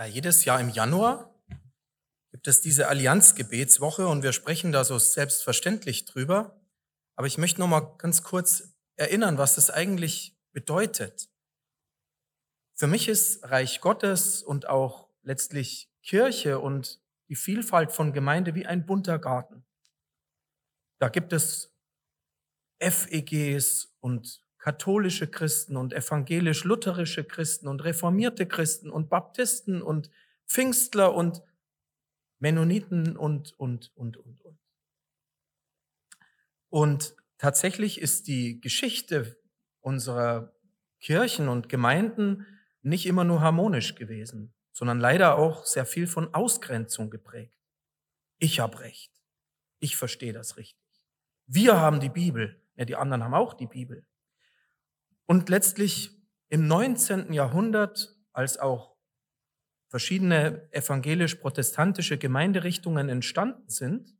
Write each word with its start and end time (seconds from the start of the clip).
Ja, 0.00 0.06
jedes 0.06 0.46
Jahr 0.46 0.58
im 0.58 0.70
Januar 0.70 1.38
gibt 2.30 2.48
es 2.48 2.62
diese 2.62 2.88
Allianzgebetswoche 2.88 4.08
und 4.08 4.22
wir 4.22 4.32
sprechen 4.32 4.72
da 4.72 4.82
so 4.82 4.98
selbstverständlich 4.98 6.06
drüber. 6.06 6.58
Aber 7.16 7.26
ich 7.26 7.36
möchte 7.36 7.60
noch 7.60 7.68
mal 7.68 7.98
ganz 7.98 8.22
kurz 8.22 8.72
erinnern, 8.96 9.36
was 9.36 9.56
das 9.56 9.68
eigentlich 9.68 10.40
bedeutet. 10.52 11.28
Für 12.72 12.86
mich 12.86 13.08
ist 13.08 13.44
Reich 13.44 13.82
Gottes 13.82 14.42
und 14.42 14.70
auch 14.70 15.10
letztlich 15.20 15.92
Kirche 16.02 16.60
und 16.60 17.02
die 17.28 17.36
Vielfalt 17.36 17.92
von 17.92 18.14
Gemeinde 18.14 18.54
wie 18.54 18.64
ein 18.64 18.86
bunter 18.86 19.18
Garten. 19.18 19.66
Da 20.98 21.10
gibt 21.10 21.34
es 21.34 21.76
FEGs 22.80 23.94
und 24.00 24.42
katholische 24.60 25.26
Christen 25.26 25.76
und 25.76 25.92
evangelisch-lutherische 25.92 27.24
Christen 27.24 27.66
und 27.66 27.82
reformierte 27.82 28.46
Christen 28.46 28.90
und 28.90 29.08
Baptisten 29.08 29.82
und 29.82 30.10
Pfingstler 30.46 31.14
und 31.14 31.42
Mennoniten 32.38 33.16
und, 33.16 33.58
und, 33.58 33.90
und, 33.96 34.16
und, 34.18 34.44
und. 34.44 34.58
Und 36.68 37.16
tatsächlich 37.38 38.00
ist 38.00 38.28
die 38.28 38.60
Geschichte 38.60 39.38
unserer 39.80 40.54
Kirchen 41.00 41.48
und 41.48 41.68
Gemeinden 41.68 42.46
nicht 42.82 43.06
immer 43.06 43.24
nur 43.24 43.40
harmonisch 43.40 43.94
gewesen, 43.94 44.54
sondern 44.72 45.00
leider 45.00 45.36
auch 45.36 45.64
sehr 45.64 45.86
viel 45.86 46.06
von 46.06 46.32
Ausgrenzung 46.34 47.10
geprägt. 47.10 47.56
Ich 48.38 48.60
habe 48.60 48.80
Recht. 48.80 49.12
Ich 49.80 49.96
verstehe 49.96 50.32
das 50.32 50.56
richtig. 50.56 50.78
Wir 51.46 51.78
haben 51.78 52.00
die 52.00 52.10
Bibel. 52.10 52.60
Ja, 52.76 52.84
die 52.84 52.96
anderen 52.96 53.24
haben 53.24 53.34
auch 53.34 53.54
die 53.54 53.66
Bibel. 53.66 54.04
Und 55.30 55.48
letztlich 55.48 56.10
im 56.48 56.66
19. 56.66 57.32
Jahrhundert, 57.32 58.16
als 58.32 58.58
auch 58.58 58.96
verschiedene 59.86 60.68
evangelisch-protestantische 60.72 62.18
Gemeinderichtungen 62.18 63.08
entstanden 63.08 63.68
sind, 63.68 64.12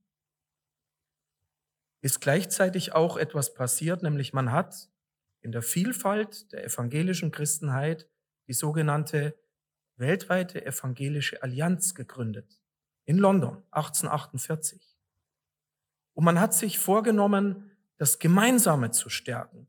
ist 2.00 2.20
gleichzeitig 2.20 2.92
auch 2.92 3.16
etwas 3.16 3.54
passiert, 3.54 4.04
nämlich 4.04 4.32
man 4.32 4.52
hat 4.52 4.88
in 5.40 5.50
der 5.50 5.62
Vielfalt 5.62 6.52
der 6.52 6.64
evangelischen 6.64 7.32
Christenheit 7.32 8.08
die 8.46 8.52
sogenannte 8.52 9.36
weltweite 9.96 10.64
evangelische 10.64 11.42
Allianz 11.42 11.96
gegründet 11.96 12.62
in 13.04 13.18
London 13.18 13.64
1848. 13.72 14.96
Und 16.14 16.22
man 16.22 16.38
hat 16.38 16.54
sich 16.54 16.78
vorgenommen, 16.78 17.76
das 17.96 18.20
Gemeinsame 18.20 18.92
zu 18.92 19.08
stärken, 19.10 19.66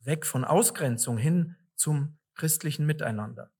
weg 0.00 0.26
von 0.26 0.44
Ausgrenzung 0.44 1.18
hin 1.18 1.56
zum 1.76 2.18
christlichen 2.34 2.86
Miteinander. 2.86 3.50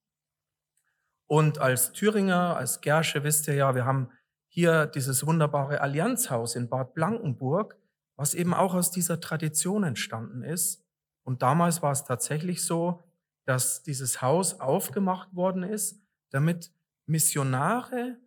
Und 1.27 1.59
als 1.59 1.93
Thüringer, 1.93 2.57
als 2.57 2.81
Gersche 2.81 3.23
wisst 3.23 3.47
ihr 3.47 3.53
ja, 3.53 3.73
wir 3.75 3.85
haben 3.85 4.09
hier 4.47 4.85
dieses 4.85 5.25
wunderbare 5.25 5.79
Allianzhaus 5.79 6.55
in 6.55 6.67
Bad 6.67 6.93
Blankenburg, 6.93 7.77
was 8.17 8.33
eben 8.33 8.53
auch 8.53 8.73
aus 8.73 8.91
dieser 8.91 9.21
Tradition 9.21 9.83
entstanden 9.83 10.43
ist. 10.43 10.83
Und 11.23 11.41
damals 11.41 11.81
war 11.81 11.93
es 11.93 12.03
tatsächlich 12.03 12.65
so, 12.65 13.01
dass 13.45 13.81
dieses 13.83 14.21
Haus 14.21 14.59
aufgemacht 14.59 15.33
worden 15.33 15.63
ist, 15.63 16.01
damit 16.31 16.71
Missionare, 17.05 18.17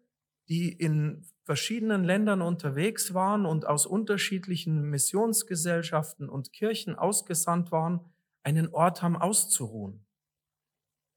die 0.48 0.73
in 0.73 1.27
verschiedenen 1.45 2.05
Ländern 2.05 2.42
unterwegs 2.42 3.14
waren 3.14 3.47
und 3.47 3.67
aus 3.67 3.87
unterschiedlichen 3.87 4.83
Missionsgesellschaften 4.83 6.28
und 6.28 6.53
Kirchen 6.53 6.95
ausgesandt 6.95 7.70
waren, 7.70 8.00
einen 8.42 8.69
Ort 8.69 9.03
haben 9.03 9.17
auszuruhen. 9.17 10.06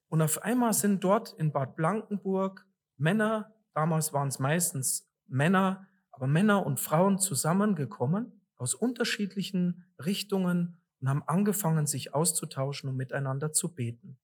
Und 0.09 0.21
auf 0.21 0.41
einmal 0.43 0.73
sind 0.73 1.03
dort 1.03 1.33
in 1.33 1.51
Bad 1.51 1.75
Blankenburg 1.75 2.65
Männer, 2.97 3.53
damals 3.73 4.13
waren 4.13 4.29
es 4.29 4.39
meistens 4.39 5.09
Männer, 5.27 5.87
aber 6.11 6.27
Männer 6.27 6.65
und 6.65 6.79
Frauen 6.79 7.19
zusammengekommen 7.19 8.41
aus 8.55 8.73
unterschiedlichen 8.73 9.85
Richtungen 10.03 10.81
und 10.99 11.09
haben 11.09 11.23
angefangen, 11.27 11.85
sich 11.85 12.13
auszutauschen 12.13 12.89
und 12.89 12.97
miteinander 12.97 13.53
zu 13.53 13.75
beten. 13.75 14.17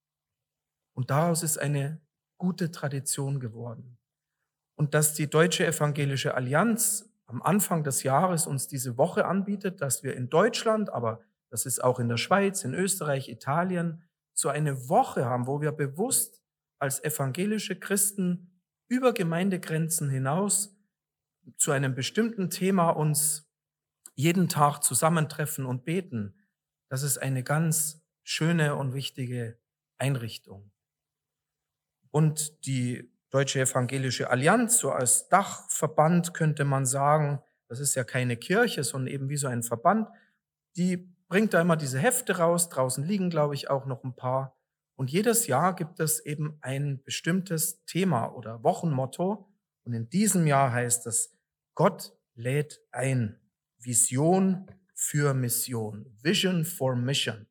Und 0.93 1.11
daraus 1.11 1.43
ist 1.43 1.57
eine 1.57 2.01
gute 2.37 2.71
Tradition 2.71 3.39
geworden. 3.39 3.99
Und 4.75 4.93
dass 4.93 5.13
die 5.13 5.29
Deutsche 5.29 5.65
Evangelische 5.65 6.35
Allianz 6.35 7.09
am 7.25 7.41
Anfang 7.41 7.83
des 7.83 8.03
Jahres 8.03 8.47
uns 8.47 8.67
diese 8.67 8.97
Woche 8.97 9.25
anbietet, 9.25 9.81
dass 9.81 10.03
wir 10.03 10.15
in 10.15 10.29
Deutschland, 10.29 10.91
aber 10.91 11.21
das 11.49 11.65
ist 11.65 11.83
auch 11.83 11.99
in 11.99 12.09
der 12.09 12.17
Schweiz, 12.17 12.63
in 12.63 12.73
Österreich, 12.73 13.29
Italien, 13.29 14.03
so 14.33 14.49
eine 14.49 14.89
Woche 14.89 15.25
haben, 15.25 15.47
wo 15.47 15.61
wir 15.61 15.71
bewusst 15.71 16.41
als 16.79 17.03
evangelische 17.03 17.79
Christen 17.79 18.51
über 18.87 19.13
Gemeindegrenzen 19.13 20.09
hinaus 20.09 20.75
zu 21.57 21.71
einem 21.71 21.95
bestimmten 21.95 22.49
Thema 22.49 22.89
uns 22.89 23.49
jeden 24.15 24.49
Tag 24.49 24.81
zusammentreffen 24.81 25.65
und 25.65 25.85
beten. 25.85 26.35
Das 26.89 27.03
ist 27.03 27.17
eine 27.17 27.43
ganz 27.43 28.03
schöne 28.23 28.75
und 28.75 28.93
wichtige 28.93 29.57
Einrichtung. 29.97 30.71
Und 32.11 32.65
die 32.65 33.12
Deutsche 33.33 33.61
Evangelische 33.61 34.29
Allianz, 34.29 34.77
so 34.77 34.91
als 34.91 35.27
Dachverband 35.27 36.35
könnte 36.35 36.65
man 36.65 36.85
sagen, 36.85 37.41
das 37.67 37.79
ist 37.79 37.95
ja 37.95 38.03
keine 38.03 38.37
Kirche, 38.37 38.83
sondern 38.83 39.11
eben 39.11 39.27
wie 39.27 39.37
so 39.37 39.47
ein 39.47 39.63
Verband, 39.63 40.07
die 40.77 41.11
bringt 41.29 41.55
da 41.55 41.61
immer 41.61 41.75
diese 41.75 41.97
Hefte 41.97 42.37
raus. 42.37 42.69
Draußen 42.69 43.03
liegen, 43.03 43.31
glaube 43.31 43.55
ich, 43.55 43.71
auch 43.71 43.87
noch 43.87 44.03
ein 44.03 44.15
paar. 44.15 44.55
Und 44.95 45.09
jedes 45.09 45.47
Jahr 45.47 45.75
gibt 45.75 45.99
es 45.99 46.23
eben 46.23 46.59
ein 46.61 47.01
bestimmtes 47.03 47.83
Thema 47.85 48.27
oder 48.27 48.63
Wochenmotto. 48.63 49.51
Und 49.83 49.93
in 49.93 50.11
diesem 50.11 50.45
Jahr 50.45 50.71
heißt 50.71 51.07
es, 51.07 51.35
Gott 51.73 52.15
lädt 52.35 52.81
ein. 52.91 53.39
Vision 53.79 54.69
für 54.93 55.33
Mission. 55.33 56.05
Vision 56.21 56.65
for 56.65 56.95
Mission. 56.95 57.47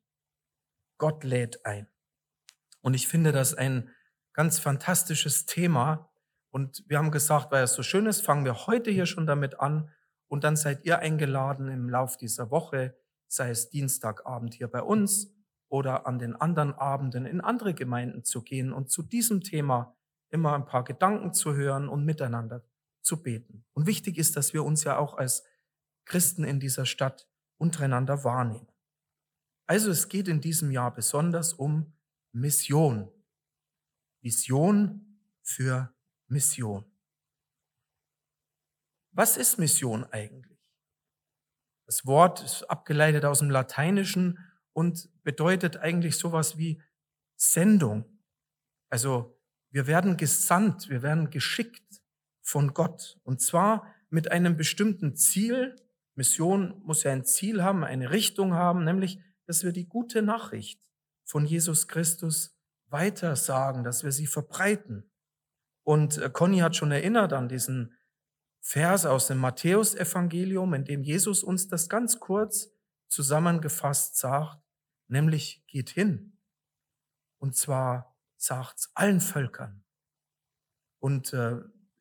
Gott 0.97 1.25
lädt 1.25 1.65
ein. 1.65 1.87
Und 2.79 2.93
ich 2.93 3.09
finde 3.09 3.33
das 3.33 3.53
ein 3.53 3.89
ganz 4.33 4.59
fantastisches 4.59 5.45
Thema. 5.45 6.09
Und 6.51 6.83
wir 6.87 6.97
haben 6.97 7.11
gesagt, 7.11 7.51
weil 7.51 7.63
es 7.63 7.73
so 7.73 7.83
schön 7.83 8.05
ist, 8.05 8.21
fangen 8.21 8.45
wir 8.45 8.67
heute 8.67 8.91
hier 8.91 9.05
schon 9.05 9.25
damit 9.25 9.59
an. 9.59 9.89
Und 10.27 10.43
dann 10.43 10.55
seid 10.55 10.85
ihr 10.85 10.99
eingeladen 10.99 11.67
im 11.69 11.89
Lauf 11.89 12.17
dieser 12.17 12.51
Woche, 12.51 12.95
sei 13.27 13.49
es 13.49 13.69
Dienstagabend 13.69 14.53
hier 14.53 14.67
bei 14.67 14.81
uns 14.81 15.33
oder 15.69 16.05
an 16.05 16.19
den 16.19 16.35
anderen 16.35 16.73
Abenden 16.73 17.25
in 17.25 17.41
andere 17.41 17.73
Gemeinden 17.73 18.23
zu 18.23 18.43
gehen 18.43 18.73
und 18.73 18.91
zu 18.91 19.01
diesem 19.01 19.41
Thema 19.41 19.95
immer 20.29 20.53
ein 20.53 20.65
paar 20.65 20.83
Gedanken 20.83 21.33
zu 21.33 21.53
hören 21.55 21.87
und 21.89 22.05
miteinander 22.05 22.63
zu 23.01 23.21
beten. 23.21 23.65
Und 23.73 23.85
wichtig 23.85 24.17
ist, 24.17 24.35
dass 24.35 24.53
wir 24.53 24.63
uns 24.63 24.83
ja 24.83 24.97
auch 24.97 25.17
als 25.17 25.43
Christen 26.05 26.43
in 26.43 26.59
dieser 26.59 26.85
Stadt 26.85 27.27
untereinander 27.57 28.23
wahrnehmen. 28.23 28.67
Also 29.65 29.91
es 29.91 30.09
geht 30.09 30.27
in 30.27 30.41
diesem 30.41 30.71
Jahr 30.71 30.93
besonders 30.93 31.53
um 31.53 31.93
Mission. 32.31 33.09
Vision 34.23 35.19
für 35.41 35.93
Mission. 36.27 36.85
Was 39.11 39.37
ist 39.37 39.59
Mission 39.59 40.05
eigentlich? 40.05 40.57
Das 41.85 42.05
Wort 42.05 42.41
ist 42.41 42.63
abgeleitet 42.63 43.25
aus 43.25 43.39
dem 43.39 43.49
Lateinischen 43.49 44.39
und 44.71 45.09
bedeutet 45.23 45.77
eigentlich 45.77 46.17
sowas 46.17 46.57
wie 46.57 46.81
Sendung. 47.35 48.05
Also 48.89 49.37
wir 49.69 49.87
werden 49.87 50.15
gesandt, 50.15 50.89
wir 50.89 51.03
werden 51.03 51.29
geschickt 51.29 52.01
von 52.41 52.73
Gott. 52.73 53.19
Und 53.23 53.41
zwar 53.41 53.93
mit 54.09 54.31
einem 54.31 54.55
bestimmten 54.55 55.15
Ziel. 55.15 55.75
Mission 56.15 56.81
muss 56.85 57.03
ja 57.03 57.11
ein 57.11 57.25
Ziel 57.25 57.61
haben, 57.61 57.83
eine 57.83 58.11
Richtung 58.11 58.53
haben, 58.53 58.85
nämlich, 58.85 59.19
dass 59.45 59.63
wir 59.63 59.73
die 59.73 59.87
gute 59.87 60.21
Nachricht 60.21 60.79
von 61.25 61.45
Jesus 61.45 61.87
Christus 61.87 62.55
weitersagen, 62.93 63.83
dass 63.83 64.05
wir 64.05 64.13
sie 64.13 64.27
verbreiten. 64.27 65.11
Und 65.83 66.17
äh, 66.17 66.29
Conny 66.29 66.59
hat 66.59 66.77
schon 66.77 66.91
erinnert 66.91 67.33
an 67.33 67.49
diesen 67.49 67.97
Vers 68.61 69.05
aus 69.05 69.27
dem 69.27 69.39
Matthäusevangelium, 69.39 70.73
in 70.73 70.85
dem 70.85 71.03
Jesus 71.03 71.43
uns 71.43 71.67
das 71.67 71.89
ganz 71.89 72.21
kurz 72.21 72.71
zusammengefasst 73.09 74.17
sagt, 74.17 74.63
nämlich 75.07 75.65
geht 75.67 75.89
hin. 75.89 76.39
Und 77.39 77.57
zwar 77.57 78.15
sagt's 78.37 78.89
allen 78.93 79.19
Völkern. 79.19 79.83
Und 80.99 81.33
äh, 81.33 81.59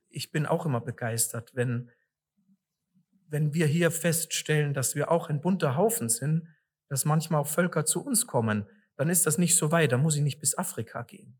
ich 0.08 0.30
bin 0.30 0.46
auch 0.46 0.64
immer 0.64 0.80
begeistert, 0.80 1.54
wenn, 1.54 1.90
wenn 3.26 3.54
wir 3.54 3.66
hier 3.66 3.90
feststellen, 3.90 4.74
dass 4.74 4.94
wir 4.94 5.10
auch 5.10 5.28
ein 5.28 5.40
bunter 5.40 5.76
Haufen 5.76 6.08
sind, 6.08 6.46
dass 6.88 7.04
manchmal 7.04 7.40
auch 7.40 7.48
Völker 7.48 7.84
zu 7.84 8.04
uns 8.04 8.26
kommen 8.26 8.68
dann 9.02 9.10
ist 9.10 9.26
das 9.26 9.36
nicht 9.36 9.56
so 9.56 9.72
weit, 9.72 9.90
dann 9.90 10.00
muss 10.00 10.14
ich 10.14 10.22
nicht 10.22 10.38
bis 10.38 10.56
Afrika 10.56 11.02
gehen. 11.02 11.36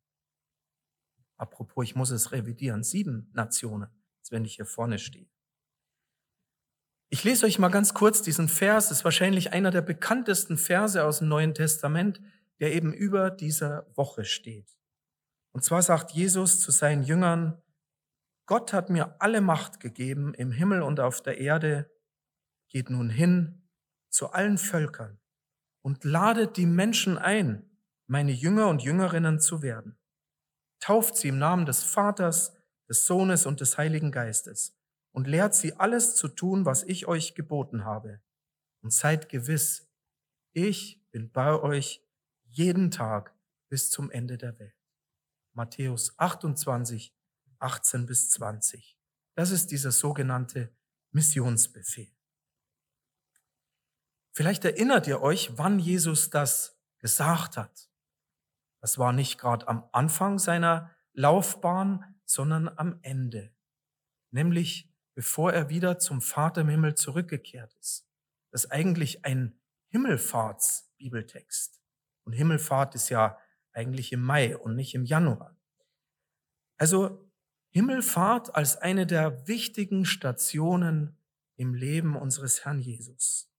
Apropos, 1.37 1.85
ich 1.85 1.94
muss 1.94 2.11
es 2.11 2.32
revidieren, 2.32 2.82
sieben 2.82 3.31
Nationen, 3.35 3.88
als 4.19 4.32
wenn 4.32 4.44
ich 4.44 4.56
hier 4.56 4.67
vorne 4.67 4.99
stehe. 4.99 5.31
Ich 7.09 7.23
lese 7.23 7.47
euch 7.47 7.61
mal 7.61 7.69
ganz 7.69 7.94
kurz 7.94 8.20
diesen 8.20 8.49
Vers, 8.49 8.88
das 8.88 8.99
ist 8.99 9.05
wahrscheinlich 9.05 9.53
einer 9.53 9.70
der 9.70 9.82
bekanntesten 9.82 10.59
Verse 10.59 11.05
aus 11.05 11.20
dem 11.20 11.29
Neuen 11.29 11.55
Testament, 11.55 12.20
der 12.59 12.75
eben 12.75 12.93
über 12.93 13.31
dieser 13.31 13.87
Woche 13.94 14.25
steht. 14.25 14.76
Und 15.53 15.62
zwar 15.62 15.82
sagt 15.82 16.11
Jesus 16.11 16.59
zu 16.59 16.73
seinen 16.73 17.05
Jüngern, 17.05 17.62
Gott 18.47 18.73
hat 18.73 18.91
mir 18.91 19.20
alle 19.20 19.41
Macht 19.41 19.79
gegeben 19.79 20.35
im 20.35 20.50
Himmel 20.50 20.82
und 20.82 20.99
auf 20.99 21.23
der 21.23 21.38
Erde. 21.38 21.88
Geht 22.70 22.91
nun 22.91 23.09
hin 23.09 23.69
zu 24.11 24.32
allen 24.32 24.59
Völkern 24.59 25.22
und 25.82 26.05
ladet 26.05 26.56
die 26.56 26.67
Menschen 26.67 27.19
ein, 27.19 27.69
meine 28.06 28.32
Jünger 28.32 28.69
und 28.69 28.82
Jüngerinnen 28.82 29.40
zu 29.40 29.62
werden. 29.62 29.99
Tauft 30.81 31.17
sie 31.17 31.29
im 31.29 31.38
Namen 31.38 31.67
des 31.67 31.82
Vaters, 31.82 32.56
des 32.88 33.06
Sohnes 33.06 33.46
und 33.46 33.61
des 33.61 33.79
Heiligen 33.79 34.11
Geistes 34.11 34.76
und 35.12 35.26
lehrt 35.26 35.55
sie 35.55 35.75
alles 35.75 36.17
zu 36.17 36.29
tun, 36.29 36.64
was 36.64 36.82
ich 36.82 37.06
euch 37.06 37.34
geboten 37.34 37.84
habe. 37.84 38.20
Und 38.81 38.93
seid 38.93 39.29
gewiss, 39.29 39.88
ich 40.52 41.00
bin 41.11 41.31
bei 41.31 41.55
euch 41.61 42.05
jeden 42.44 42.90
Tag 42.90 43.35
bis 43.69 43.90
zum 43.90 44.11
Ende 44.11 44.38
der 44.38 44.58
Welt. 44.58 44.76
Matthäus 45.52 46.19
28, 46.19 47.14
18 47.58 48.06
bis 48.06 48.31
20. 48.31 48.99
Das 49.35 49.50
ist 49.50 49.70
dieser 49.70 49.93
sogenannte 49.93 50.75
Missionsbefehl. 51.12 52.12
Vielleicht 54.32 54.64
erinnert 54.64 55.06
ihr 55.06 55.20
euch, 55.20 55.58
wann 55.58 55.79
Jesus 55.79 56.31
das 56.31 56.79
gesagt 56.99 57.56
hat. 57.56 57.90
Das 58.81 58.99
war 58.99 59.12
nicht 59.12 59.38
gerade 59.38 59.69
am 59.69 59.88
Anfang 59.93 60.38
seiner 60.38 60.90
Laufbahn, 61.12 62.17
sondern 62.25 62.69
am 62.69 62.99
Ende, 63.02 63.55
nämlich 64.31 64.90
bevor 65.14 65.52
er 65.52 65.69
wieder 65.69 65.99
zum 65.99 66.23
Vater 66.23 66.62
im 66.62 66.69
Himmel 66.69 66.94
zurückgekehrt 66.94 67.75
ist. 67.75 68.08
Das 68.50 68.64
ist 68.64 68.70
eigentlich 68.70 69.25
ein 69.25 69.61
Himmelfahrts-Bibeltext. 69.88 71.82
Und 72.25 72.32
Himmelfahrt 72.32 72.94
ist 72.94 73.11
ja 73.11 73.38
eigentlich 73.73 74.12
im 74.12 74.23
Mai 74.23 74.56
und 74.56 74.75
nicht 74.75 74.94
im 74.94 75.05
Januar. 75.05 75.56
Also 76.78 77.31
Himmelfahrt 77.70 78.55
als 78.55 78.76
eine 78.76 79.06
der 79.06 79.46
wichtigen 79.46 80.05
Stationen 80.05 81.19
im 81.56 81.75
Leben 81.75 82.17
unseres 82.17 82.64
Herrn 82.64 82.81
Jesus. 82.81 83.51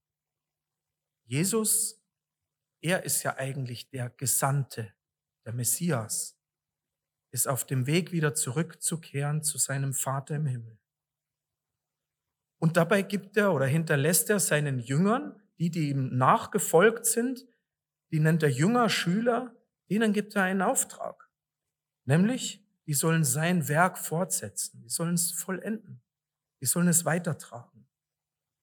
Jesus, 1.25 2.01
er 2.81 3.03
ist 3.03 3.23
ja 3.23 3.37
eigentlich 3.37 3.89
der 3.89 4.09
Gesandte, 4.09 4.93
der 5.45 5.53
Messias, 5.53 6.37
ist 7.31 7.47
auf 7.47 7.65
dem 7.65 7.87
Weg 7.87 8.11
wieder 8.11 8.35
zurückzukehren 8.35 9.41
zu 9.41 9.57
seinem 9.57 9.93
Vater 9.93 10.35
im 10.35 10.45
Himmel. 10.45 10.77
Und 12.59 12.77
dabei 12.77 13.01
gibt 13.01 13.35
er 13.37 13.53
oder 13.53 13.65
hinterlässt 13.65 14.29
er 14.29 14.39
seinen 14.39 14.79
Jüngern, 14.79 15.41
die, 15.57 15.69
die 15.69 15.89
ihm 15.89 16.15
nachgefolgt 16.17 17.05
sind, 17.05 17.45
die 18.11 18.19
nennt 18.19 18.43
er 18.43 18.49
Jünger, 18.49 18.89
Schüler, 18.89 19.55
denen 19.89 20.13
gibt 20.13 20.35
er 20.35 20.43
einen 20.43 20.61
Auftrag. 20.61 21.29
Nämlich, 22.05 22.63
die 22.85 22.93
sollen 22.93 23.23
sein 23.23 23.67
Werk 23.67 23.97
fortsetzen, 23.97 24.81
die 24.81 24.89
sollen 24.89 25.15
es 25.15 25.31
vollenden, 25.31 26.01
die 26.61 26.65
sollen 26.65 26.87
es 26.87 27.05
weitertragen. 27.05 27.87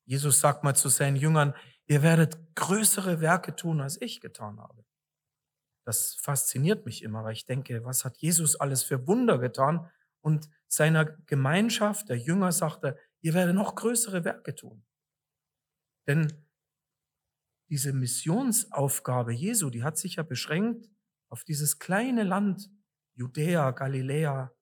Jesus 0.04 0.40
sagt 0.40 0.62
mal 0.64 0.74
zu 0.74 0.88
seinen 0.88 1.16
Jüngern, 1.16 1.54
ihr 1.90 2.02
werdet 2.02 2.38
größere 2.54 3.20
Werke 3.20 3.56
tun, 3.56 3.80
als 3.80 4.00
ich 4.00 4.20
getan 4.20 4.60
habe. 4.60 4.84
Das 5.84 6.14
fasziniert 6.14 6.86
mich 6.86 7.02
immer, 7.02 7.24
weil 7.24 7.32
ich 7.32 7.46
denke, 7.46 7.84
was 7.84 8.04
hat 8.04 8.16
Jesus 8.18 8.54
alles 8.54 8.84
für 8.84 9.08
Wunder 9.08 9.38
getan? 9.38 9.90
Und 10.20 10.48
seiner 10.68 11.04
Gemeinschaft, 11.04 12.08
der 12.08 12.16
Jünger, 12.16 12.52
sagt 12.52 12.84
er, 12.84 12.96
ihr 13.22 13.34
werdet 13.34 13.56
noch 13.56 13.74
größere 13.74 14.24
Werke 14.24 14.54
tun. 14.54 14.84
Denn 16.06 16.32
diese 17.68 17.92
Missionsaufgabe 17.92 19.32
Jesu, 19.32 19.68
die 19.68 19.82
hat 19.82 19.98
sich 19.98 20.14
ja 20.14 20.22
beschränkt 20.22 20.88
auf 21.28 21.42
dieses 21.42 21.80
kleine 21.80 22.22
Land 22.22 22.70
Judäa, 23.14 23.72
Galiläa, 23.72 24.54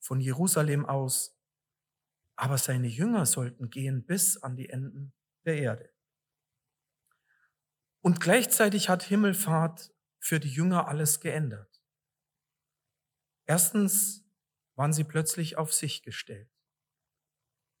von 0.00 0.20
Jerusalem 0.20 0.84
aus. 0.84 1.38
Aber 2.34 2.58
seine 2.58 2.88
Jünger 2.88 3.24
sollten 3.24 3.70
gehen 3.70 4.04
bis 4.04 4.36
an 4.42 4.56
die 4.56 4.68
Enden 4.68 5.12
der 5.44 5.58
Erde. 5.58 5.95
Und 8.06 8.20
gleichzeitig 8.20 8.88
hat 8.88 9.02
Himmelfahrt 9.02 9.92
für 10.20 10.38
die 10.38 10.48
Jünger 10.48 10.86
alles 10.86 11.18
geändert. 11.18 11.82
Erstens 13.46 14.24
waren 14.76 14.92
sie 14.92 15.02
plötzlich 15.02 15.56
auf 15.56 15.74
sich 15.74 16.04
gestellt. 16.04 16.48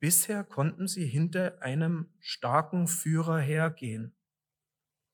Bisher 0.00 0.42
konnten 0.42 0.88
sie 0.88 1.06
hinter 1.06 1.62
einem 1.62 2.12
starken 2.18 2.88
Führer 2.88 3.38
hergehen. 3.38 4.16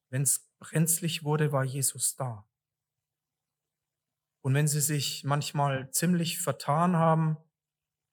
Wenn 0.08 0.22
es 0.22 0.50
brenzlig 0.58 1.24
wurde, 1.24 1.52
war 1.52 1.64
Jesus 1.64 2.16
da. 2.16 2.48
Und 4.40 4.54
wenn 4.54 4.66
sie 4.66 4.80
sich 4.80 5.24
manchmal 5.24 5.90
ziemlich 5.90 6.40
vertan 6.40 6.96
haben, 6.96 7.36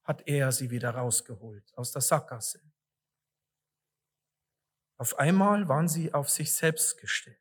hat 0.03 0.27
er 0.27 0.51
sie 0.51 0.69
wieder 0.69 0.89
rausgeholt 0.89 1.73
aus 1.77 1.93
der 1.93 2.01
Sackgasse. 2.01 2.69
Auf 4.99 5.17
einmal 5.17 5.69
waren 5.69 5.87
sie 5.87 6.13
auf 6.13 6.29
sich 6.29 6.53
selbst 6.53 6.99
gestellt. 6.99 7.39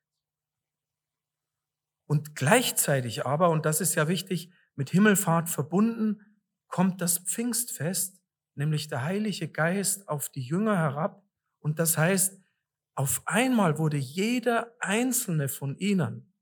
Und 2.06 2.37
gleichzeitig 2.37 3.26
aber, 3.26 3.50
und 3.50 3.66
das 3.66 3.81
ist 3.81 3.96
ja 3.96 4.06
wichtig, 4.06 4.52
mit 4.76 4.90
Himmelfahrt 4.90 5.49
verbunden, 5.49 6.40
kommt 6.69 7.00
das 7.00 7.19
Pfingstfest, 7.19 8.22
nämlich 8.55 8.87
der 8.87 9.02
Heilige 9.02 9.49
Geist 9.49 10.08
auf 10.08 10.28
die 10.28 10.43
Jünger 10.43 10.76
herab. 10.78 11.26
Und 11.58 11.81
das 11.81 11.99
heißt, 11.99 12.40
auf 12.94 13.22
einmal 13.26 13.76
wurde 13.76 13.96
jeder 13.96 14.75
einzelne 14.78 15.49
von 15.49 15.76
ihnen 15.78 16.32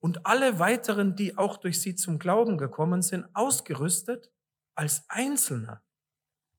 und 0.00 0.26
alle 0.26 0.58
weiteren, 0.58 1.14
die 1.14 1.38
auch 1.38 1.58
durch 1.58 1.80
sie 1.80 1.94
zum 1.94 2.18
Glauben 2.18 2.58
gekommen 2.58 3.02
sind, 3.02 3.24
ausgerüstet 3.34 4.32
als 4.74 5.08
Einzelner, 5.08 5.84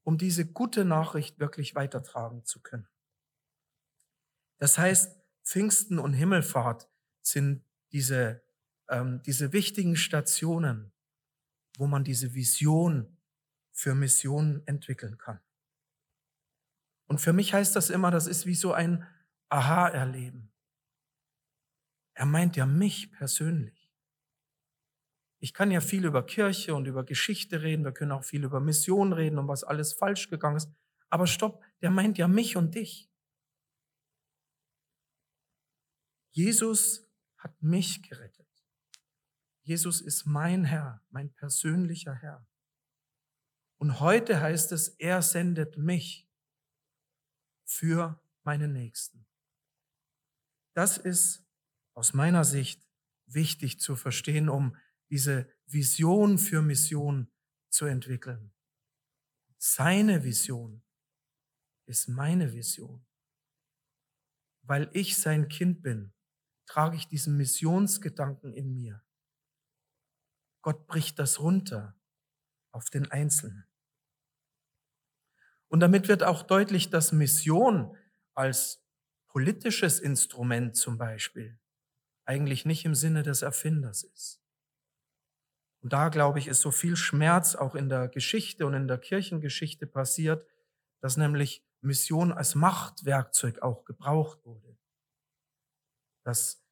um 0.04 0.18
diese 0.18 0.50
gute 0.50 0.86
Nachricht 0.86 1.40
wirklich 1.40 1.76
weitertragen 1.76 2.46
zu 2.46 2.62
können. 2.62 2.88
Das 4.58 4.78
heißt, 4.78 5.16
Pfingsten 5.44 6.00
und 6.00 6.14
Himmelfahrt 6.14 6.90
sind 7.22 7.64
diese, 7.92 8.44
ähm, 8.90 9.22
diese 9.24 9.54
wichtigen 9.54 9.96
Stationen, 9.96 10.92
wo 11.78 11.88
man 11.88 12.04
diese 12.04 12.34
Vision 12.34 13.18
für 13.72 13.94
Missionen 13.94 14.66
entwickeln 14.66 15.18
kann. 15.18 15.40
Und 17.08 17.20
für 17.20 17.34
mich 17.34 17.54
heißt 17.54 17.76
das 17.76 17.90
immer, 17.90 18.10
das 18.10 18.28
ist 18.28 18.46
wie 18.46 18.56
so 18.56 18.74
ein 18.74 19.06
Aha-Erleben. 19.50 20.52
Er 22.14 22.26
meint 22.26 22.56
ja 22.56 22.66
mich 22.66 23.12
persönlich. 23.12 23.92
Ich 25.40 25.54
kann 25.54 25.70
ja 25.70 25.82
viel 25.82 26.06
über 26.06 26.26
Kirche 26.26 26.74
und 26.74 26.88
über 26.88 27.04
Geschichte 27.04 27.62
reden, 27.62 27.84
wir 27.84 27.92
können 27.92 28.14
auch 28.14 28.24
viel 28.24 28.44
über 28.44 28.60
Mission 28.60 29.14
reden 29.14 29.38
und 29.38 29.48
was 29.48 29.64
alles 29.64 29.94
falsch 29.94 30.30
gegangen 30.30 30.58
ist. 30.58 30.72
Aber 31.10 31.28
stopp, 31.28 31.62
der 31.82 31.92
meint 31.92 32.18
ja 32.18 32.28
mich 32.28 32.58
und 32.58 32.74
dich. 32.74 33.12
Jesus 36.36 37.10
hat 37.38 37.62
mich 37.62 38.04
gerettet. 38.04 38.46
Jesus 39.62 40.02
ist 40.02 40.26
mein 40.26 40.66
Herr, 40.66 41.02
mein 41.10 41.34
persönlicher 41.34 42.14
Herr. 42.14 42.46
Und 43.78 44.02
heute 44.02 44.42
heißt 44.42 44.74
es, 44.74 44.90
er 44.90 45.22
sendet 45.22 45.78
mich 45.78 46.30
für 47.64 48.22
meine 48.44 48.68
Nächsten. 48.68 49.26
Das 50.74 50.98
ist 50.98 51.46
aus 51.94 52.14
meiner 52.14 52.44
Sicht 52.44 52.86
wichtig 53.28 53.80
zu 53.80 53.96
verstehen, 53.96 54.50
um 54.50 54.76
diese 55.10 55.50
Vision 55.66 56.38
für 56.38 56.62
Mission 56.62 57.32
zu 57.70 57.86
entwickeln. 57.86 58.54
Seine 59.58 60.26
Vision 60.26 60.84
ist 61.86 62.10
meine 62.10 62.52
Vision. 62.52 63.06
Weil 64.64 64.90
ich 64.94 65.18
sein 65.18 65.48
Kind 65.48 65.82
bin, 65.82 66.12
trage 66.76 66.98
ich 66.98 67.08
diesen 67.08 67.38
Missionsgedanken 67.38 68.52
in 68.52 68.74
mir. 68.74 69.02
Gott 70.62 70.88
bricht 70.88 71.20
das 71.20 71.40
runter 71.40 71.96
auf 72.72 72.90
den 72.90 73.10
Einzelnen. 73.10 73.66
Und 75.70 75.80
damit 75.80 76.10
wird 76.10 76.22
auch 76.22 76.44
deutlich, 76.44 76.90
dass 76.90 77.14
Mission 77.14 77.96
als 78.34 78.84
politisches 79.30 80.02
Instrument 80.02 80.76
zum 80.76 80.98
Beispiel 80.98 81.58
eigentlich 82.26 82.66
nicht 82.66 82.84
im 82.84 82.94
Sinne 82.94 83.24
des 83.24 83.42
Erfinders 83.42 84.04
ist. 84.04 84.42
Und 85.80 85.94
da, 85.94 86.10
glaube 86.10 86.40
ich, 86.40 86.48
ist 86.48 86.60
so 86.60 86.72
viel 86.72 86.98
Schmerz 86.98 87.56
auch 87.56 87.76
in 87.76 87.88
der 87.88 88.10
Geschichte 88.10 88.66
und 88.66 88.74
in 88.74 88.90
der 88.90 88.98
Kirchengeschichte 88.98 89.88
passiert, 89.88 90.46
dass 91.00 91.16
nämlich 91.16 91.66
Mission 91.80 92.34
als 92.34 92.54
Machtwerkzeug 92.54 93.62
auch 93.62 93.86
gebraucht 93.86 94.44
wurde. 94.44 94.78
Dass 96.24 96.65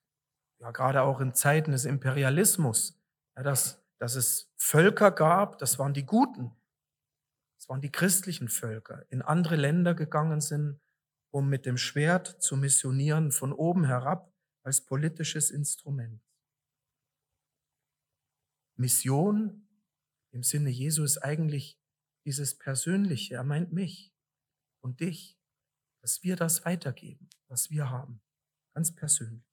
ja 0.64 0.72
gerade 0.72 1.02
auch 1.02 1.20
in 1.20 1.34
Zeiten 1.34 1.72
des 1.72 1.84
Imperialismus, 1.84 2.98
ja, 3.36 3.44
dass, 3.44 3.86
dass 4.00 4.16
es 4.16 4.52
Völker 4.56 5.12
gab, 5.12 5.58
das 5.58 5.78
waren 5.78 5.94
die 5.94 6.06
Guten, 6.06 6.56
das 7.60 7.68
waren 7.68 7.82
die 7.82 7.92
christlichen 7.92 8.48
Völker, 8.48 9.06
in 9.10 9.22
andere 9.22 9.58
Länder 9.58 9.94
gegangen 9.94 10.40
sind, 10.40 10.80
um 11.34 11.50
mit 11.50 11.66
dem 11.66 11.78
Schwert 11.78 12.28
zu 12.42 12.56
missionieren 12.56 13.32
von 13.32 13.52
oben 13.52 13.86
herab 13.86 14.34
als 14.64 14.86
politisches 14.86 15.52
Instrument. 15.52 16.24
Mission 18.78 19.68
im 20.32 20.44
Sinne 20.44 20.70
Jesu 20.70 21.04
ist 21.04 21.18
eigentlich 21.18 21.78
dieses 22.26 22.58
Persönliche. 22.58 23.36
Er 23.36 23.44
meint 23.44 23.74
mich 23.74 24.16
und 24.82 25.02
dich, 25.02 25.38
dass 26.02 26.24
wir 26.24 26.38
das 26.38 26.64
weitergeben, 26.64 27.30
was 27.50 27.70
wir 27.70 27.90
haben, 27.90 28.22
ganz 28.74 28.96
persönlich. 28.96 29.53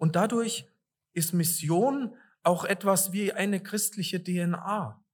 Und 0.00 0.16
dadurch 0.16 0.66
ist 1.12 1.34
Mission 1.34 2.16
auch 2.42 2.64
etwas 2.64 3.12
wie 3.12 3.34
eine 3.34 3.62
christliche 3.62 4.22
DNA. 4.24 5.04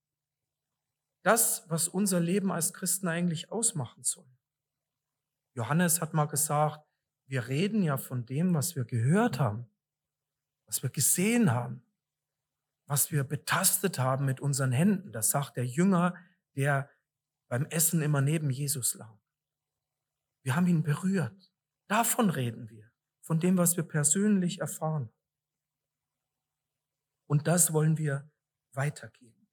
Das, 1.23 1.69
was 1.69 1.89
unser 1.89 2.21
Leben 2.21 2.53
als 2.53 2.73
Christen 2.73 3.09
eigentlich 3.09 3.51
ausmachen 3.51 4.05
soll. 4.05 4.31
Johannes 5.55 6.01
hat 6.01 6.15
mal 6.15 6.27
gesagt, 6.27 6.87
wir 7.27 7.49
reden 7.49 7.83
ja 7.83 7.97
von 7.97 8.27
dem, 8.27 8.55
was 8.55 8.77
wir 8.77 8.85
gehört 8.85 9.41
haben, 9.41 9.67
was 10.67 10.85
wir 10.85 10.91
gesehen 10.91 11.51
haben, 11.51 11.83
was 12.87 13.11
wir 13.11 13.25
betastet 13.25 13.99
haben 13.99 14.25
mit 14.25 14.41
unseren 14.41 14.71
Händen. 14.71 15.11
Das 15.11 15.31
sagt 15.31 15.57
der 15.57 15.67
Jünger, 15.67 16.15
der 16.55 16.89
beim 17.49 17.67
Essen 17.67 18.03
immer 18.03 18.21
neben 18.21 18.51
Jesus 18.51 18.95
lag. 18.95 19.19
Wir 20.45 20.55
haben 20.55 20.69
ihn 20.69 20.85
berührt. 20.85 21.53
Davon 21.89 22.31
reden 22.31 22.71
wir, 22.71 22.86
von 23.27 23.41
dem, 23.41 23.59
was 23.59 23.77
wir 23.77 23.83
persönlich 23.83 24.61
erfahren. 24.61 25.11
Und 27.27 27.49
das 27.49 27.73
wollen 27.73 27.99
wir 27.99 28.31
weitergeben. 28.73 29.49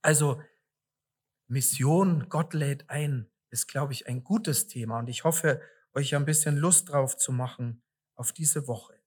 Also 0.00 0.40
Mission, 1.48 2.28
Gott 2.28 2.54
lädt 2.54 2.88
ein, 2.90 3.28
ist, 3.50 3.66
glaube 3.66 3.92
ich, 3.92 4.06
ein 4.06 4.22
gutes 4.22 4.68
Thema. 4.68 5.00
Und 5.00 5.08
ich 5.08 5.24
hoffe, 5.24 5.60
euch 5.94 6.14
ein 6.14 6.24
bisschen 6.24 6.56
Lust 6.56 6.90
drauf 6.90 7.16
zu 7.16 7.32
machen 7.32 7.82
auf 8.14 8.32
diese 8.32 8.68
Woche. 8.68 9.02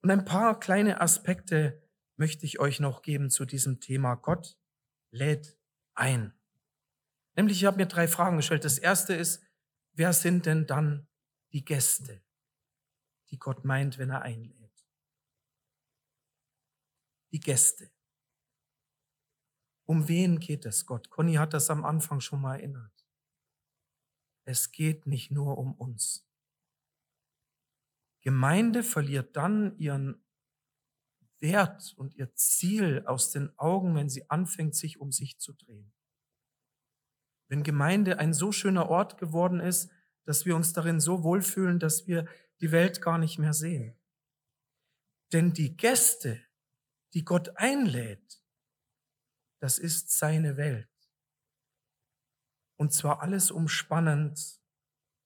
Und 0.00 0.10
ein 0.10 0.24
paar 0.24 0.58
kleine 0.58 1.02
Aspekte 1.02 1.82
möchte 2.16 2.46
ich 2.46 2.60
euch 2.60 2.80
noch 2.80 3.02
geben 3.02 3.28
zu 3.28 3.44
diesem 3.44 3.78
Thema. 3.78 4.14
Gott 4.14 4.58
lädt 5.10 5.58
ein. 5.94 6.32
Nämlich, 7.36 7.58
ich 7.58 7.66
habe 7.66 7.76
mir 7.76 7.86
drei 7.86 8.08
Fragen 8.08 8.38
gestellt. 8.38 8.64
Das 8.64 8.78
erste 8.78 9.14
ist, 9.14 9.42
wer 9.92 10.14
sind 10.14 10.46
denn 10.46 10.66
dann 10.66 11.08
die 11.52 11.64
Gäste, 11.64 12.22
die 13.30 13.38
Gott 13.38 13.64
meint, 13.64 13.98
wenn 13.98 14.10
er 14.10 14.22
einlädt? 14.22 14.86
Die 17.32 17.40
Gäste. 17.40 17.90
Um 19.84 20.08
wen 20.08 20.38
geht 20.38 20.64
es 20.64 20.86
Gott? 20.86 21.10
Conny 21.10 21.34
hat 21.34 21.54
das 21.54 21.70
am 21.70 21.84
Anfang 21.84 22.20
schon 22.20 22.40
mal 22.40 22.56
erinnert. 22.56 23.06
Es 24.44 24.72
geht 24.72 25.06
nicht 25.06 25.30
nur 25.30 25.58
um 25.58 25.74
uns. 25.74 26.26
Gemeinde 28.20 28.82
verliert 28.82 29.36
dann 29.36 29.76
ihren 29.78 30.24
Wert 31.40 31.92
und 31.96 32.14
ihr 32.14 32.32
Ziel 32.34 33.04
aus 33.06 33.32
den 33.32 33.56
Augen, 33.58 33.94
wenn 33.96 34.08
sie 34.08 34.30
anfängt, 34.30 34.76
sich 34.76 35.00
um 35.00 35.10
sich 35.10 35.38
zu 35.38 35.52
drehen. 35.52 35.92
Wenn 37.48 37.64
Gemeinde 37.64 38.18
ein 38.18 38.32
so 38.32 38.52
schöner 38.52 38.88
Ort 38.88 39.18
geworden 39.18 39.60
ist, 39.60 39.90
dass 40.24 40.46
wir 40.46 40.56
uns 40.56 40.72
darin 40.72 41.00
so 41.00 41.22
wohlfühlen, 41.22 41.78
dass 41.78 42.06
wir 42.06 42.26
die 42.60 42.72
Welt 42.72 43.02
gar 43.02 43.18
nicht 43.18 43.38
mehr 43.38 43.52
sehen. 43.52 43.98
Denn 45.32 45.52
die 45.52 45.76
Gäste, 45.76 46.40
die 47.14 47.24
Gott 47.24 47.56
einlädt, 47.56 48.42
das 49.60 49.78
ist 49.78 50.10
seine 50.10 50.56
Welt. 50.56 50.88
Und 52.76 52.92
zwar 52.92 53.22
alles 53.22 53.50
umspannend 53.50 54.62